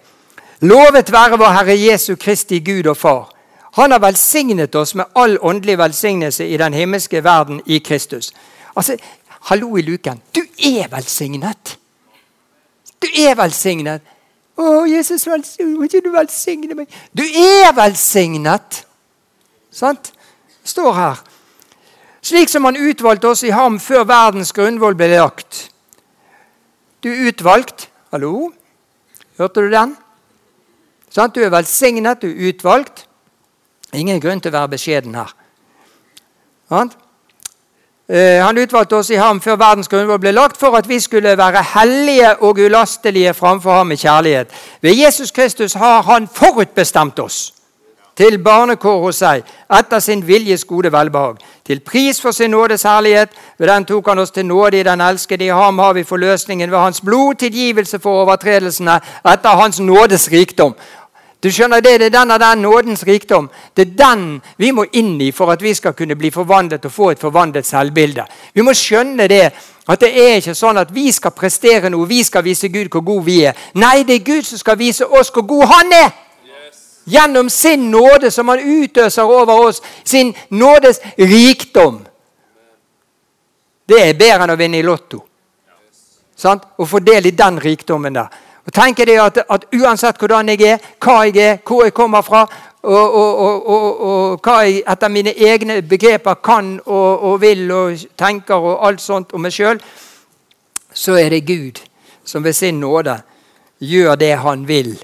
[0.66, 3.34] Lovet være vår Herre Jesu Kristi Gud og Far.
[3.78, 8.34] Han har velsignet oss med all åndelig velsignelse i den himmelske verden i Kristus.
[8.76, 8.98] Altså,
[9.48, 10.22] Hallo i luken.
[10.36, 11.78] Du er velsignet!
[13.02, 14.02] Du er velsignet.
[14.58, 15.44] Å, Jesus, vil
[15.86, 16.90] ikke du velsigne meg?
[17.14, 18.87] Du er velsignet!
[19.78, 20.13] Sant?
[20.67, 21.19] står her.
[22.21, 25.69] Slik som han utvalgte oss i ham før verdens grunnvoll ble lagt.
[27.03, 27.89] Du er utvalgt.
[28.11, 28.49] Hallo?
[29.38, 29.95] Hørte du den?
[31.13, 31.36] Sant?
[31.36, 33.05] Du er velsignet, du er utvalgt.
[33.93, 35.32] Ingen grunn til å være beskjeden her.
[38.07, 41.38] Eh, han utvalgte oss i ham før verdens grunnvoll ble lagt, for at vi skulle
[41.38, 44.51] være hellige og ulastelige framfor ham i kjærlighet.
[44.82, 47.53] Ved Jesus Kristus har han forutbestemt oss
[48.18, 49.45] til barnekår hos seg,
[49.80, 51.38] etter sin viljes gode velbehag.
[51.65, 55.01] Til pris for sin nådes herlighet, ved den tok han oss til nåde i den
[55.01, 55.45] elskede.
[55.45, 58.99] I ham har vi forløsningen ved hans blod, tilgivelse for overtredelsene
[59.34, 60.76] etter hans nådes rikdom.
[61.43, 63.49] Du skjønner Det det er den av den nådens rikdom.
[63.78, 66.91] Det er den vi må inn i for at vi skal kunne bli forvandlet og
[66.91, 68.26] få et forvandlet selvbilde.
[68.53, 69.51] Vi må skjønne det
[69.88, 73.01] at det er ikke sånn at vi skal prestere noe, vi skal vise Gud hvor
[73.01, 73.53] god vi er.
[73.74, 76.26] Nei, det er Gud som skal vise oss hvor god Han er!
[77.10, 79.82] Gjennom sin nåde som han utøser over oss.
[80.03, 82.01] Sin nådes rikdom.
[83.88, 85.22] Det er bedre enn å vinne i Lotto.
[86.36, 86.66] Sant?
[86.76, 88.28] Og få del i den rikdommen der.
[88.68, 92.26] Og tenk det at, at, Uansett hvordan jeg er, hva jeg er, hvor jeg kommer
[92.28, 92.43] fra,
[92.84, 98.60] og, og, og, og hva jeg etter mine egne begreper kan og, vil og tenker
[98.60, 99.80] og alt sånt om meg sjøl,
[100.91, 101.80] så er det Gud
[102.28, 103.16] som ved sin nåde
[103.80, 104.95] gjør det han vil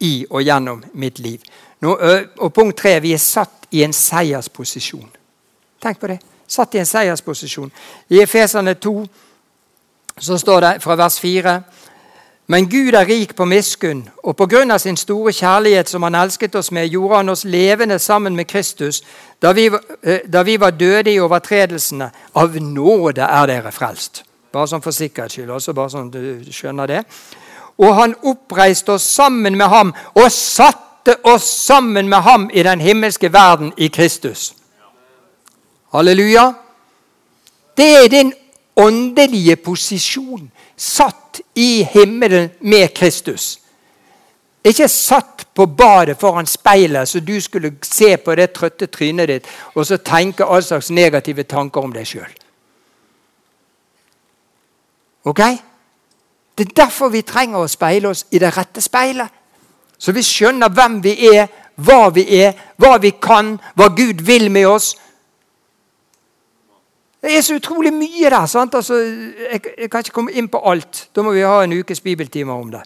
[0.00, 1.40] i og gjennom mitt liv.
[1.80, 1.96] Nå,
[2.38, 5.08] og punkt tre vi er satt i en seiersposisjon.
[5.82, 6.20] Tenk på det.
[6.50, 7.70] Satt i en seiersposisjon.
[8.10, 8.94] I Efesene 2
[10.20, 11.60] så står det fra vers 4
[12.50, 16.16] men Gud er rik på miskunn, og på grunn av sin store kjærlighet som han
[16.18, 19.04] elsket oss med, gjorde han oss levende sammen med Kristus
[19.42, 19.68] da vi,
[20.26, 22.10] da vi var døde i overtredelsene.
[22.34, 24.24] Av nåde er dere frelst.
[24.50, 25.50] Bare sånn for sikkerhets skyld.
[25.50, 27.04] også bare sånn du skjønner det.
[27.80, 32.80] Og han oppreiste oss sammen med ham og satte oss sammen med ham i den
[32.80, 34.52] himmelske verden i Kristus.
[35.92, 36.52] Halleluja.
[37.76, 38.34] Det er din
[38.76, 40.50] åndelige posisjon.
[40.76, 43.60] Satt i himmelen med Kristus.
[44.64, 49.46] Ikke satt på badet foran speilet så du skulle se på det trøtte trynet ditt
[49.74, 52.34] og så tenke all slags negative tanker om deg sjøl.
[55.24, 55.40] Ok?
[56.60, 59.32] Det er derfor vi trenger å speile oss i det rette speilet.
[59.96, 61.46] Så vi skjønner hvem vi er,
[61.80, 64.90] hva vi er, hva vi kan, hva Gud vil med oss.
[67.22, 68.44] Det er så utrolig mye der.
[68.46, 68.76] sant?
[68.76, 71.06] Altså, jeg, jeg, kan ikke komme inn på alt.
[71.16, 72.82] Da må vi ha en ukes bibeltimer om det.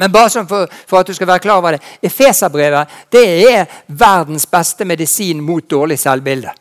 [0.00, 1.82] Men bare sånn for, for, at du skal være klar over det.
[2.08, 6.56] Efeserbrevet det er verdens beste medisin mot dårlig selvbilde.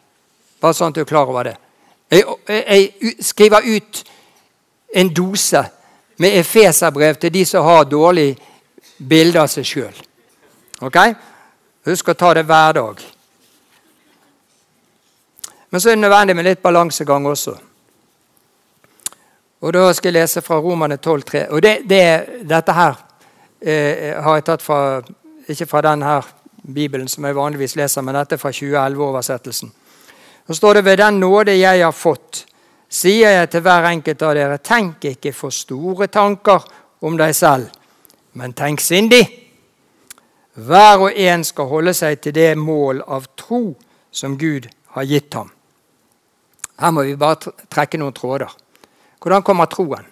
[0.60, 1.56] Bare sånn at du er klar over det.
[2.12, 4.04] Jeg, jeg, jeg skriver ut
[4.92, 5.64] en dose
[6.18, 8.32] med Efeserbrev til de som har dårlig
[8.98, 10.04] bilde av seg sjøl.
[10.82, 10.98] Ok?
[11.88, 13.04] Husk å ta det hver dag.
[15.70, 17.58] Men så er det nødvendig med litt balansegang også.
[19.62, 21.48] Og Da skal jeg lese fra Romane 12,3.
[21.50, 22.04] Og det, det,
[22.50, 22.98] dette her
[23.62, 25.02] eh, har jeg tatt fra
[25.48, 26.22] Ikke fra denne
[26.74, 29.70] bibelen som jeg vanligvis leser, men dette er fra 2011-oversettelsen.
[30.48, 32.46] Så står det ved den nåde jeg har fått,
[32.90, 36.64] sier jeg til hver enkelt av dere, tenk ikke for store tanker
[37.04, 37.68] om deg selv,
[38.40, 39.26] men tenk sindig.
[40.58, 43.76] Hver og en skal holde seg til det mål av tro
[44.12, 44.66] som Gud
[44.96, 45.52] har gitt ham.
[46.78, 48.50] Her må vi bare trekke noen tråder.
[49.22, 50.06] Hvordan kommer troen?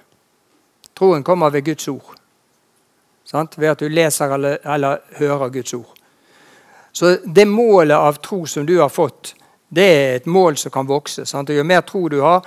[0.96, 2.14] Troen kommer ved Guds ord.
[3.26, 3.58] Sant?
[3.58, 5.92] Ved at du leser eller, eller hører Guds ord.
[6.96, 9.34] Så det målet av tro som du har fått,
[9.76, 11.26] det er et mål som kan vokse.
[11.26, 11.50] Sant?
[11.50, 12.46] Og jo mer tro du har,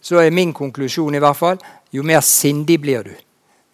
[0.00, 1.58] så er min konklusjon i hvert fall,
[1.92, 3.14] jo mer sindig blir du.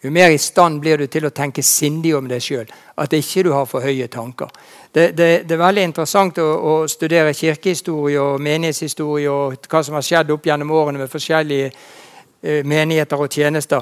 [0.05, 2.67] jo mer i stand blir du til å tenke sindig om deg sjøl.
[3.01, 4.51] At ikke du har for høye tanker.
[4.93, 9.97] Det, det, det er veldig interessant å, å, studere kirkehistorie og menighetshistorie og hva som
[9.97, 13.81] har skjedd opp gjennom årene med forskjellige eh, menigheter og tjenester.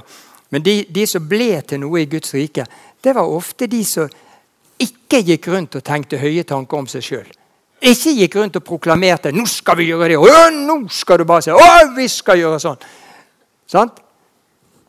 [0.49, 2.65] Men de, de, som ble til noe i Guds rike,
[3.03, 4.07] det var ofte de som
[4.79, 7.31] ikke gikk rundt og tenkte høye tanker om seg sjøl.
[7.83, 11.41] Ikke gikk rundt og proklamerte 'nå skal vi gjøre det', og 'nå skal du bare
[11.41, 12.77] si 'å, vi skal gjøre sånn'.
[13.67, 13.99] Sant?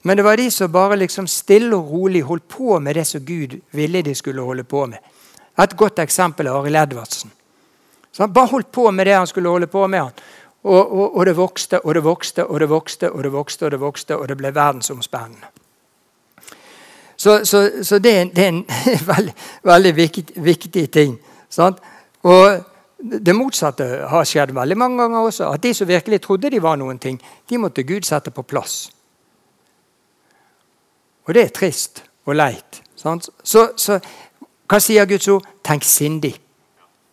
[0.03, 3.21] Men det var de som bare liksom stille og rolig holdt på med det som
[3.25, 4.99] Gud ville de skulle holde på med.
[5.59, 7.31] Et godt eksempel er Arild Edvardsen.
[8.13, 10.01] Så han bare holdt på med det han skulle holde på med.
[10.01, 10.13] han.
[10.63, 13.71] Og, og, og, det vokste og det vokste og det vokste og det vokste og
[13.71, 15.47] det vokste, og det ble verdensomspennende.
[17.17, 18.67] Så, så, så det, det, er en
[19.15, 21.19] veldig, veldig viktig, viktig ting.
[21.49, 21.79] Sant?
[22.23, 22.61] Og
[22.99, 25.49] det motsatte har skjedd veldig mange ganger også.
[25.53, 27.19] At de som virkelig trodde de var noen ting,
[27.51, 28.89] de måtte Gud sette på plass.
[31.27, 32.81] Og det er trist og leit.
[32.97, 33.99] Så, så,
[34.69, 35.45] hva sier Guds ord?
[35.65, 36.35] Tenk sindig.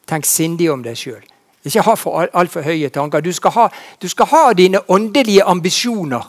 [0.07, 1.23] Tenk sindig om deg sjøl.
[1.67, 3.21] Ikke ha for altfor høye tanker.
[3.21, 3.67] Du skal, ha,
[4.01, 6.23] du skal ha dine åndelige ambisjoner.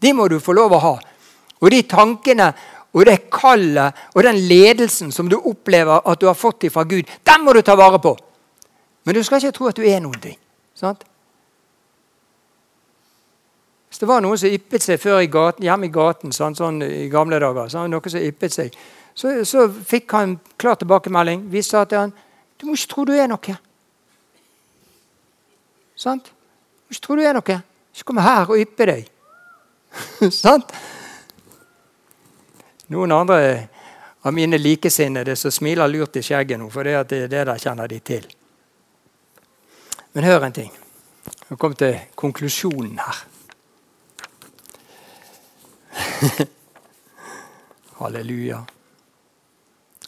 [0.00, 0.94] De må du få lov å ha.
[1.60, 2.52] Og de tankene
[2.96, 7.04] og det kallet og den ledelsen som du opplever at du har fått fra Gud,
[7.04, 8.14] den må du ta vare på.
[9.06, 10.36] Men du skal ikke tro at du er noen ting.
[10.76, 11.04] Sant?
[13.88, 16.82] Hvis det var noen som yppet seg før i gaten, hjemme i gaten sånn, sånn
[16.84, 18.74] i gamle dager, så noen som yppet seg,
[19.16, 21.46] så, så fikk han klar tilbakemelding.
[21.48, 22.16] Vi sa til han
[22.56, 23.56] du må ikke tro du er noe.
[25.96, 26.28] Sant?
[26.28, 27.58] Du må ikke tro du er noe.
[27.96, 29.08] Ikke komme her og yppe deg.
[30.44, 30.72] Sant?
[32.92, 33.38] Noen andre
[34.26, 37.88] av mine likesinnede som smiler lurt i skjegget nå, for det, er det der kjenner
[37.88, 38.28] de til.
[40.16, 40.72] Men hør en ting.
[41.48, 43.18] Vi kom til konklusjonen her.
[47.98, 48.62] Halleluja.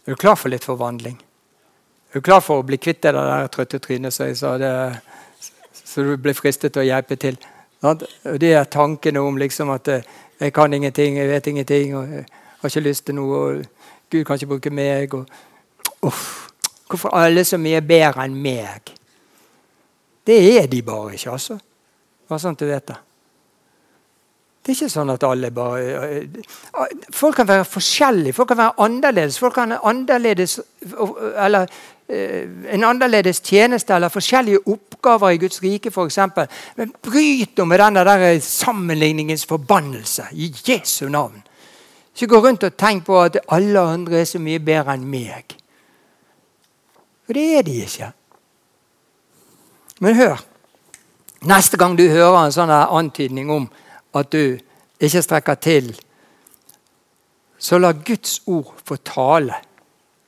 [0.07, 1.19] Er du klar for litt forvandling?
[2.09, 4.57] Er du klar for å bli kvitt det der trøtte trynet så, så
[6.01, 7.37] du blir fristet til å hjelpe til?
[7.85, 10.09] Det er tankene om liksom at eh,
[10.41, 12.25] jeg kan ingenting, jeg vet ingenting, og jeg
[12.63, 13.37] har ikke lyst til noe.
[13.37, 15.15] og Gud kan ikke bruke meg.
[15.21, 15.29] Og,
[16.09, 16.49] uff,
[16.89, 18.98] hvorfor alle så mye bedre enn meg?
[20.29, 21.59] Det er de bare ikke, altså.
[22.29, 22.97] Bare sånn at du vet det.
[24.69, 28.85] Det er ikke sånn at alle bare eh, Folk kan være forskjellige, folk kan være
[28.85, 29.39] annerledes.
[29.41, 31.71] Folk kan ha annerledes, eller,
[32.13, 36.21] eh, en annerledes tjeneste eller forskjellige oppgaver i Guds rike f.eks.
[36.77, 41.41] Men bryt nå med denne der sammenligningens forbannelse i Jesu navn.
[42.13, 45.57] Ikke gå rundt og tenk på at alle andre er så mye bedre enn meg.
[47.25, 48.13] For det er de ikke.
[50.01, 50.41] Men hør.
[51.49, 53.69] Neste gang du hører en sånn antydning om
[54.19, 54.59] at du
[54.99, 55.93] ikke strekker til,
[57.59, 59.59] så la Guds ord få tale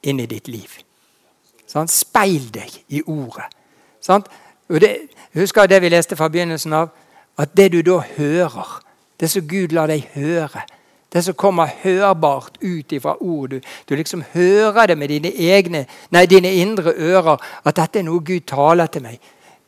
[0.06, 0.70] inn i ditt liv.
[1.70, 1.90] Sånn?
[1.90, 3.46] Speil deg i ordet.
[4.02, 4.24] Sånn?
[4.70, 4.90] Det,
[5.34, 6.90] husker det vi leste fra begynnelsen av?
[7.38, 8.76] At det du da hører,
[9.20, 10.64] det som Gud lar deg høre,
[11.10, 15.84] det som kommer hørbart ut ifra ord, du, du liksom hører det med dine, egne,
[16.14, 19.18] nei, dine indre ører, at dette er noe Gud taler til meg,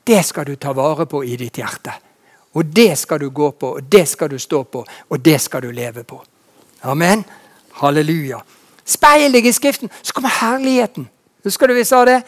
[0.07, 1.93] det skal du ta vare på i ditt hjerte.
[2.55, 5.63] Og det skal du gå på, og det skal du stå på, og det skal
[5.63, 6.21] du leve på.
[6.83, 7.25] Amen.
[7.81, 8.43] Halleluja.
[8.85, 11.09] Speil deg i Skriften, så kommer herligheten.
[11.45, 12.23] Husker du vi sa det?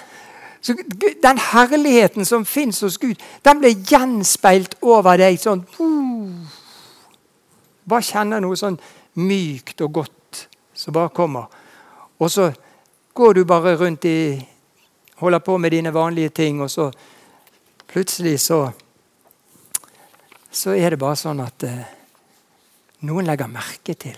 [0.64, 0.74] Så
[1.22, 5.66] den herligheten som fins hos Gud, den blir gjenspeilt over deg sånn
[7.84, 8.78] Bare kjenner noe sånn
[9.20, 11.50] mykt og godt som bare kommer.
[12.16, 12.48] Og så
[13.12, 14.18] går du bare rundt i
[15.14, 16.88] Holder på med dine vanlige ting, og så
[17.94, 18.64] plutselig så
[20.54, 21.82] så er det bare sånn at eh,
[23.06, 24.16] noen legger merke til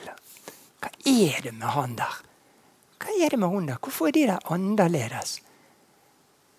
[0.80, 2.18] Hva er det med han der?
[3.00, 3.80] Hva er det med hun der?
[3.80, 5.38] Hvorfor er de der annerledes?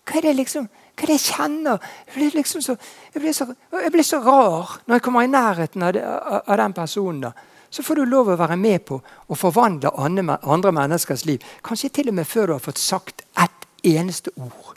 [0.08, 1.86] Hva er det liksom, hva er det jeg kjenner?
[2.06, 2.76] Jeg blir, liksom så,
[3.14, 3.46] jeg blir, så,
[3.84, 7.20] jeg blir så, rar når jeg kommer i nærheten av, det, av, den personen.
[7.28, 7.32] da.
[7.70, 11.44] Så får du lov å være med på å forvandle andre, menneskers liv.
[11.62, 14.74] Kanskje til og med før du har fått sagt ett eneste ord.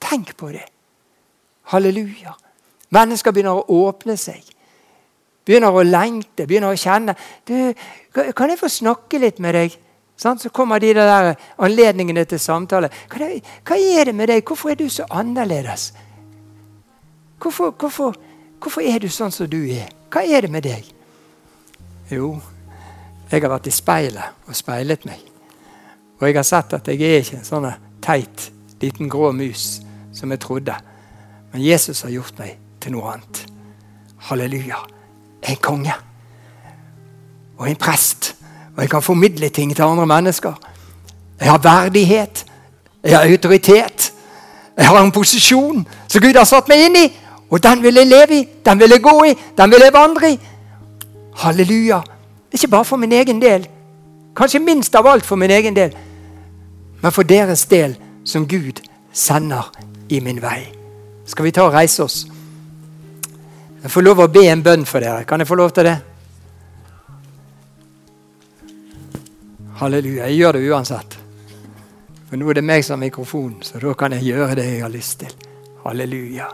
[0.00, 0.68] Tenk på det.
[1.72, 2.34] Halleluja.
[2.94, 4.42] Mennesker begynner å åpne seg.
[5.44, 7.14] Begynner å lengte, begynner å kjenne.
[7.44, 7.74] Du,
[8.12, 9.78] 'Kan jeg få snakke litt med deg?'
[10.16, 12.90] Så kommer de der anledningene til samtale.
[13.18, 14.44] Jeg, 'Hva er det med deg?
[14.44, 15.92] Hvorfor er du så annerledes?'
[17.38, 18.14] Hvorfor, hvorfor,
[18.58, 19.88] hvorfor er du sånn som du er?
[20.10, 20.84] Hva er det med deg?
[22.10, 22.40] Jo,
[23.30, 25.20] jeg har vært i speilet og speilet meg.
[26.20, 27.66] Og jeg har sett at jeg er ikke en sånn
[28.00, 28.50] teit,
[28.80, 30.74] liten grå mus som jeg trodde.
[31.54, 33.44] Men Jesus har gjort meg til noe annet.
[34.26, 34.80] Halleluja.
[35.48, 35.94] En konge.
[37.58, 38.34] og en prest.
[38.76, 40.52] Og jeg kan formidle ting til andre mennesker.
[41.40, 42.46] Jeg har verdighet.
[43.04, 44.12] Jeg har autoritet.
[44.76, 47.06] Jeg har en posisjon som Gud har satt meg inn i.
[47.50, 50.32] Og den vil jeg leve i, den vil jeg gå i, den vil jeg vandre
[50.32, 50.38] i.
[51.36, 52.00] Halleluja.
[52.52, 53.68] Ikke bare for min egen del,
[54.36, 55.94] kanskje minst av alt for min egen del,
[57.02, 58.82] men for deres del som Gud
[59.12, 59.70] sender
[60.08, 60.83] i min vei.
[61.26, 62.24] Skal vi ta og reise oss?
[63.84, 65.24] Jeg får lov å be en bønn for dere.
[65.28, 65.96] Kan jeg få lov til det?
[69.80, 70.28] Halleluja.
[70.28, 71.16] Jeg gjør det uansett.
[72.28, 74.84] For nå er det meg som har mikrofon, så da kan jeg gjøre det jeg
[74.84, 75.32] har lyst til.
[75.84, 76.46] Halleluja.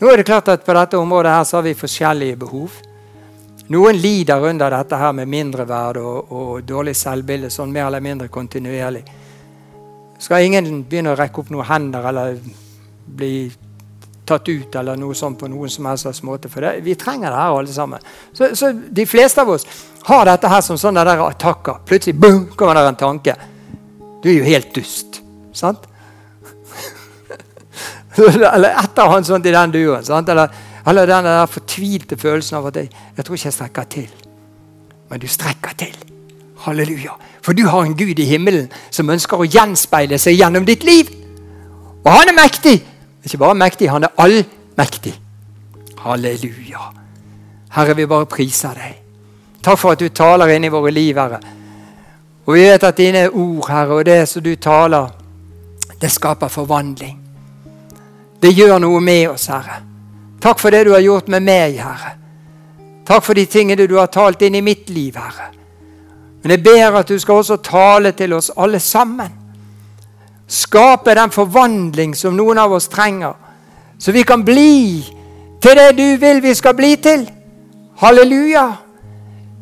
[0.00, 2.78] Nå er det klart at På dette området her så har vi forskjellige behov.
[3.70, 8.26] Noen lider under dette her med mindreverd og, og dårlig selvbilde sånn mer eller mindre
[8.28, 9.04] kontinuerlig.
[10.18, 12.40] Skal ingen begynne å rekke opp noen hender eller
[13.16, 13.34] bli
[14.30, 16.50] tatt ut eller noe sånt på noen som helst måte.
[16.52, 18.10] For det, vi trenger det her alle sammen.
[18.32, 19.66] Så, så, de fleste av oss
[20.06, 21.82] har dette her som sånne der attakker.
[21.86, 23.36] Plutselig boom, kommer det en tanke.
[24.22, 25.20] Du er jo helt dust.
[25.56, 25.88] Sant?
[28.20, 30.06] eller et eller annet sånt i den duren.
[30.28, 30.54] Eller,
[30.86, 34.14] eller, den der fortvilte følelsen av at jeg, jeg tror ikke jeg strekker til.
[35.10, 35.96] Men du strekker til.
[36.60, 37.16] Halleluja.
[37.42, 41.08] For du har en Gud i himmelen som ønsker å gjenspeile seg gjennom ditt liv.
[42.04, 42.78] Og han er mektig.
[43.30, 45.12] Ikke bare mektig, han er allmektig.
[46.02, 46.80] Halleluja.
[47.70, 48.96] Herre, vi bare priser deg.
[49.62, 51.38] Takk for at du taler inn i våre liv, Herre.
[52.48, 55.12] Og vi vet at dine ord, Herre, og det som du taler,
[56.02, 57.20] det skaper forvandling.
[58.42, 59.78] Det gjør noe med oss, Herre.
[60.42, 62.16] Takk for det du har gjort med meg, Herre.
[63.06, 65.52] Takk for de tingene du har talt inn i mitt liv, Herre.
[66.42, 69.38] Men jeg ber at du skal også tale til oss alle sammen.
[70.50, 73.36] Skape den forvandling som noen av oss trenger,
[73.98, 74.98] så vi kan bli
[75.62, 77.26] til det du vil vi skal bli til.
[78.00, 78.64] Halleluja.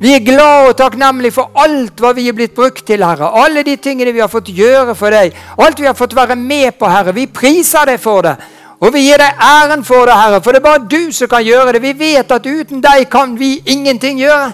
[0.01, 3.33] Vi er glad og takknemlige for alt hva vi er blitt brukt til, Herre.
[3.35, 5.35] Alle de tingene vi har fått gjøre for deg.
[5.59, 7.13] Alt vi har fått være med på, Herre.
[7.13, 8.37] Vi priser deg for det.
[8.79, 11.43] Og vi gir deg æren for det, Herre, for det er bare du som kan
[11.43, 11.83] gjøre det.
[11.83, 14.53] Vi vet at uten deg kan vi ingenting gjøre.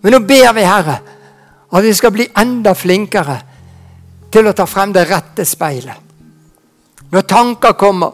[0.00, 0.96] Men nå ber vi, Herre,
[1.68, 3.36] at vi skal bli enda flinkere
[4.32, 6.06] til å ta frem det rette speilet.
[7.10, 8.12] Når tanker kommer,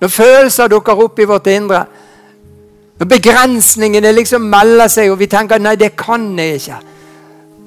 [0.00, 1.82] når følelser dukker opp i vårt indre,
[3.00, 6.80] når begrensningene liksom melder seg, og vi tenker 'nei, det kan jeg ikke',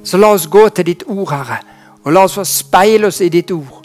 [0.04, 1.58] så la oss gå til ditt ord, Herre,
[2.04, 3.82] og la oss få speile oss i ditt ord.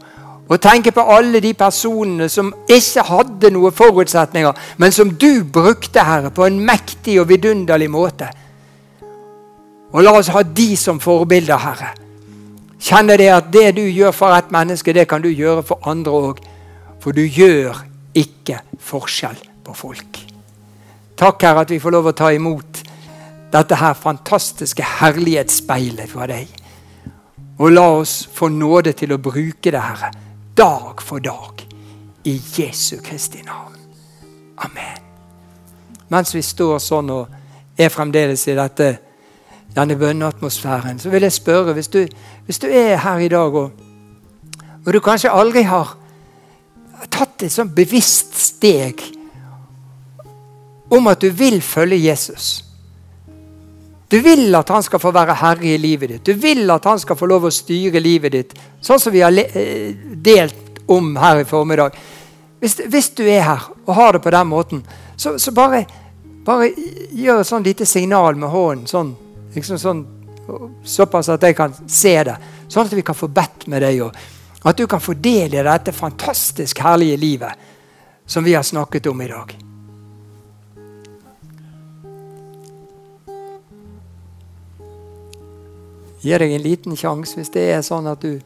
[0.48, 6.00] Og tenke på alle de personene som ikke hadde noen forutsetninger, men som du brukte,
[6.00, 8.28] Herre, på en mektig og vidunderlig måte.
[9.92, 12.07] Og la oss ha de som forbilder, Herre.
[12.78, 16.12] Kjenne det at det du gjør for et menneske, det kan du gjøre for andre
[16.30, 16.42] òg.
[17.02, 17.82] For du gjør
[18.18, 20.22] ikke forskjell på folk.
[21.18, 22.84] Takk, Herre, at vi får lov å ta imot
[23.50, 26.48] dette her fantastiske herlighetsspeilet fra deg.
[27.58, 30.12] Og la oss få nåde til å bruke det, Herre
[30.58, 31.66] dag for dag.
[32.24, 33.78] I Jesu Kristi navn.
[34.56, 34.98] Amen.
[36.08, 38.88] Mens vi står sånn og er fremdeles i dette,
[39.76, 42.06] denne bønneatmosfæren, så vil jeg spørre hvis du,
[42.46, 43.70] hvis du er her i dag og,
[44.86, 45.96] og du kanskje aldri har
[47.10, 49.02] tatt et sånn bevisst steg
[50.90, 52.68] om at du vil følge Jesus
[54.08, 56.26] du vil at han skal få være herre i livet ditt.
[56.26, 59.34] Du vil at han skal få lov å styre livet ditt, sånn som vi har
[59.36, 59.92] eh,
[60.24, 61.96] delt om her i formiddag.
[62.58, 64.80] Hvis, hvis du er her og har det på den måten,
[65.16, 65.84] så, så bare,
[66.46, 66.70] bare,
[67.12, 68.88] gjør et sånn lite signal med hånden.
[68.88, 69.12] Sånn,
[69.54, 70.02] liksom sånn,
[70.84, 72.36] såpass at jeg kan se det.
[72.68, 74.02] Sånn at vi kan få bedt med deg.
[74.02, 77.66] Og at du kan få del i dette fantastisk herlige livet
[78.28, 79.56] som vi har snakket om i dag.
[86.18, 88.40] Gi deg en liten sjanse hvis det er sånn at du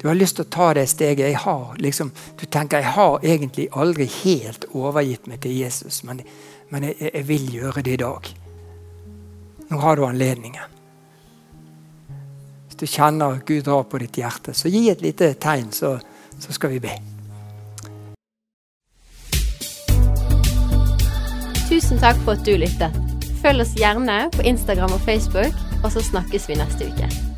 [0.00, 1.26] du har lyst til å ta det steget.
[1.28, 2.08] Jeg har, liksom,
[2.40, 6.22] du tenker jeg har egentlig aldri helt overgitt meg til Jesus, men,
[6.72, 8.30] men jeg, jeg, vil gjøre det i dag.
[9.70, 10.62] Nå har du anledningen.
[12.66, 15.94] Hvis du kjenner at Gud drar på ditt hjerte, så gi et lite tegn, så,
[16.38, 16.96] så skal vi be.
[21.70, 22.98] Tusen takk for at du lyttet.
[23.40, 25.54] Følg oss gjerne på Instagram og Facebook
[25.84, 27.29] og så snakkes vi neste uke.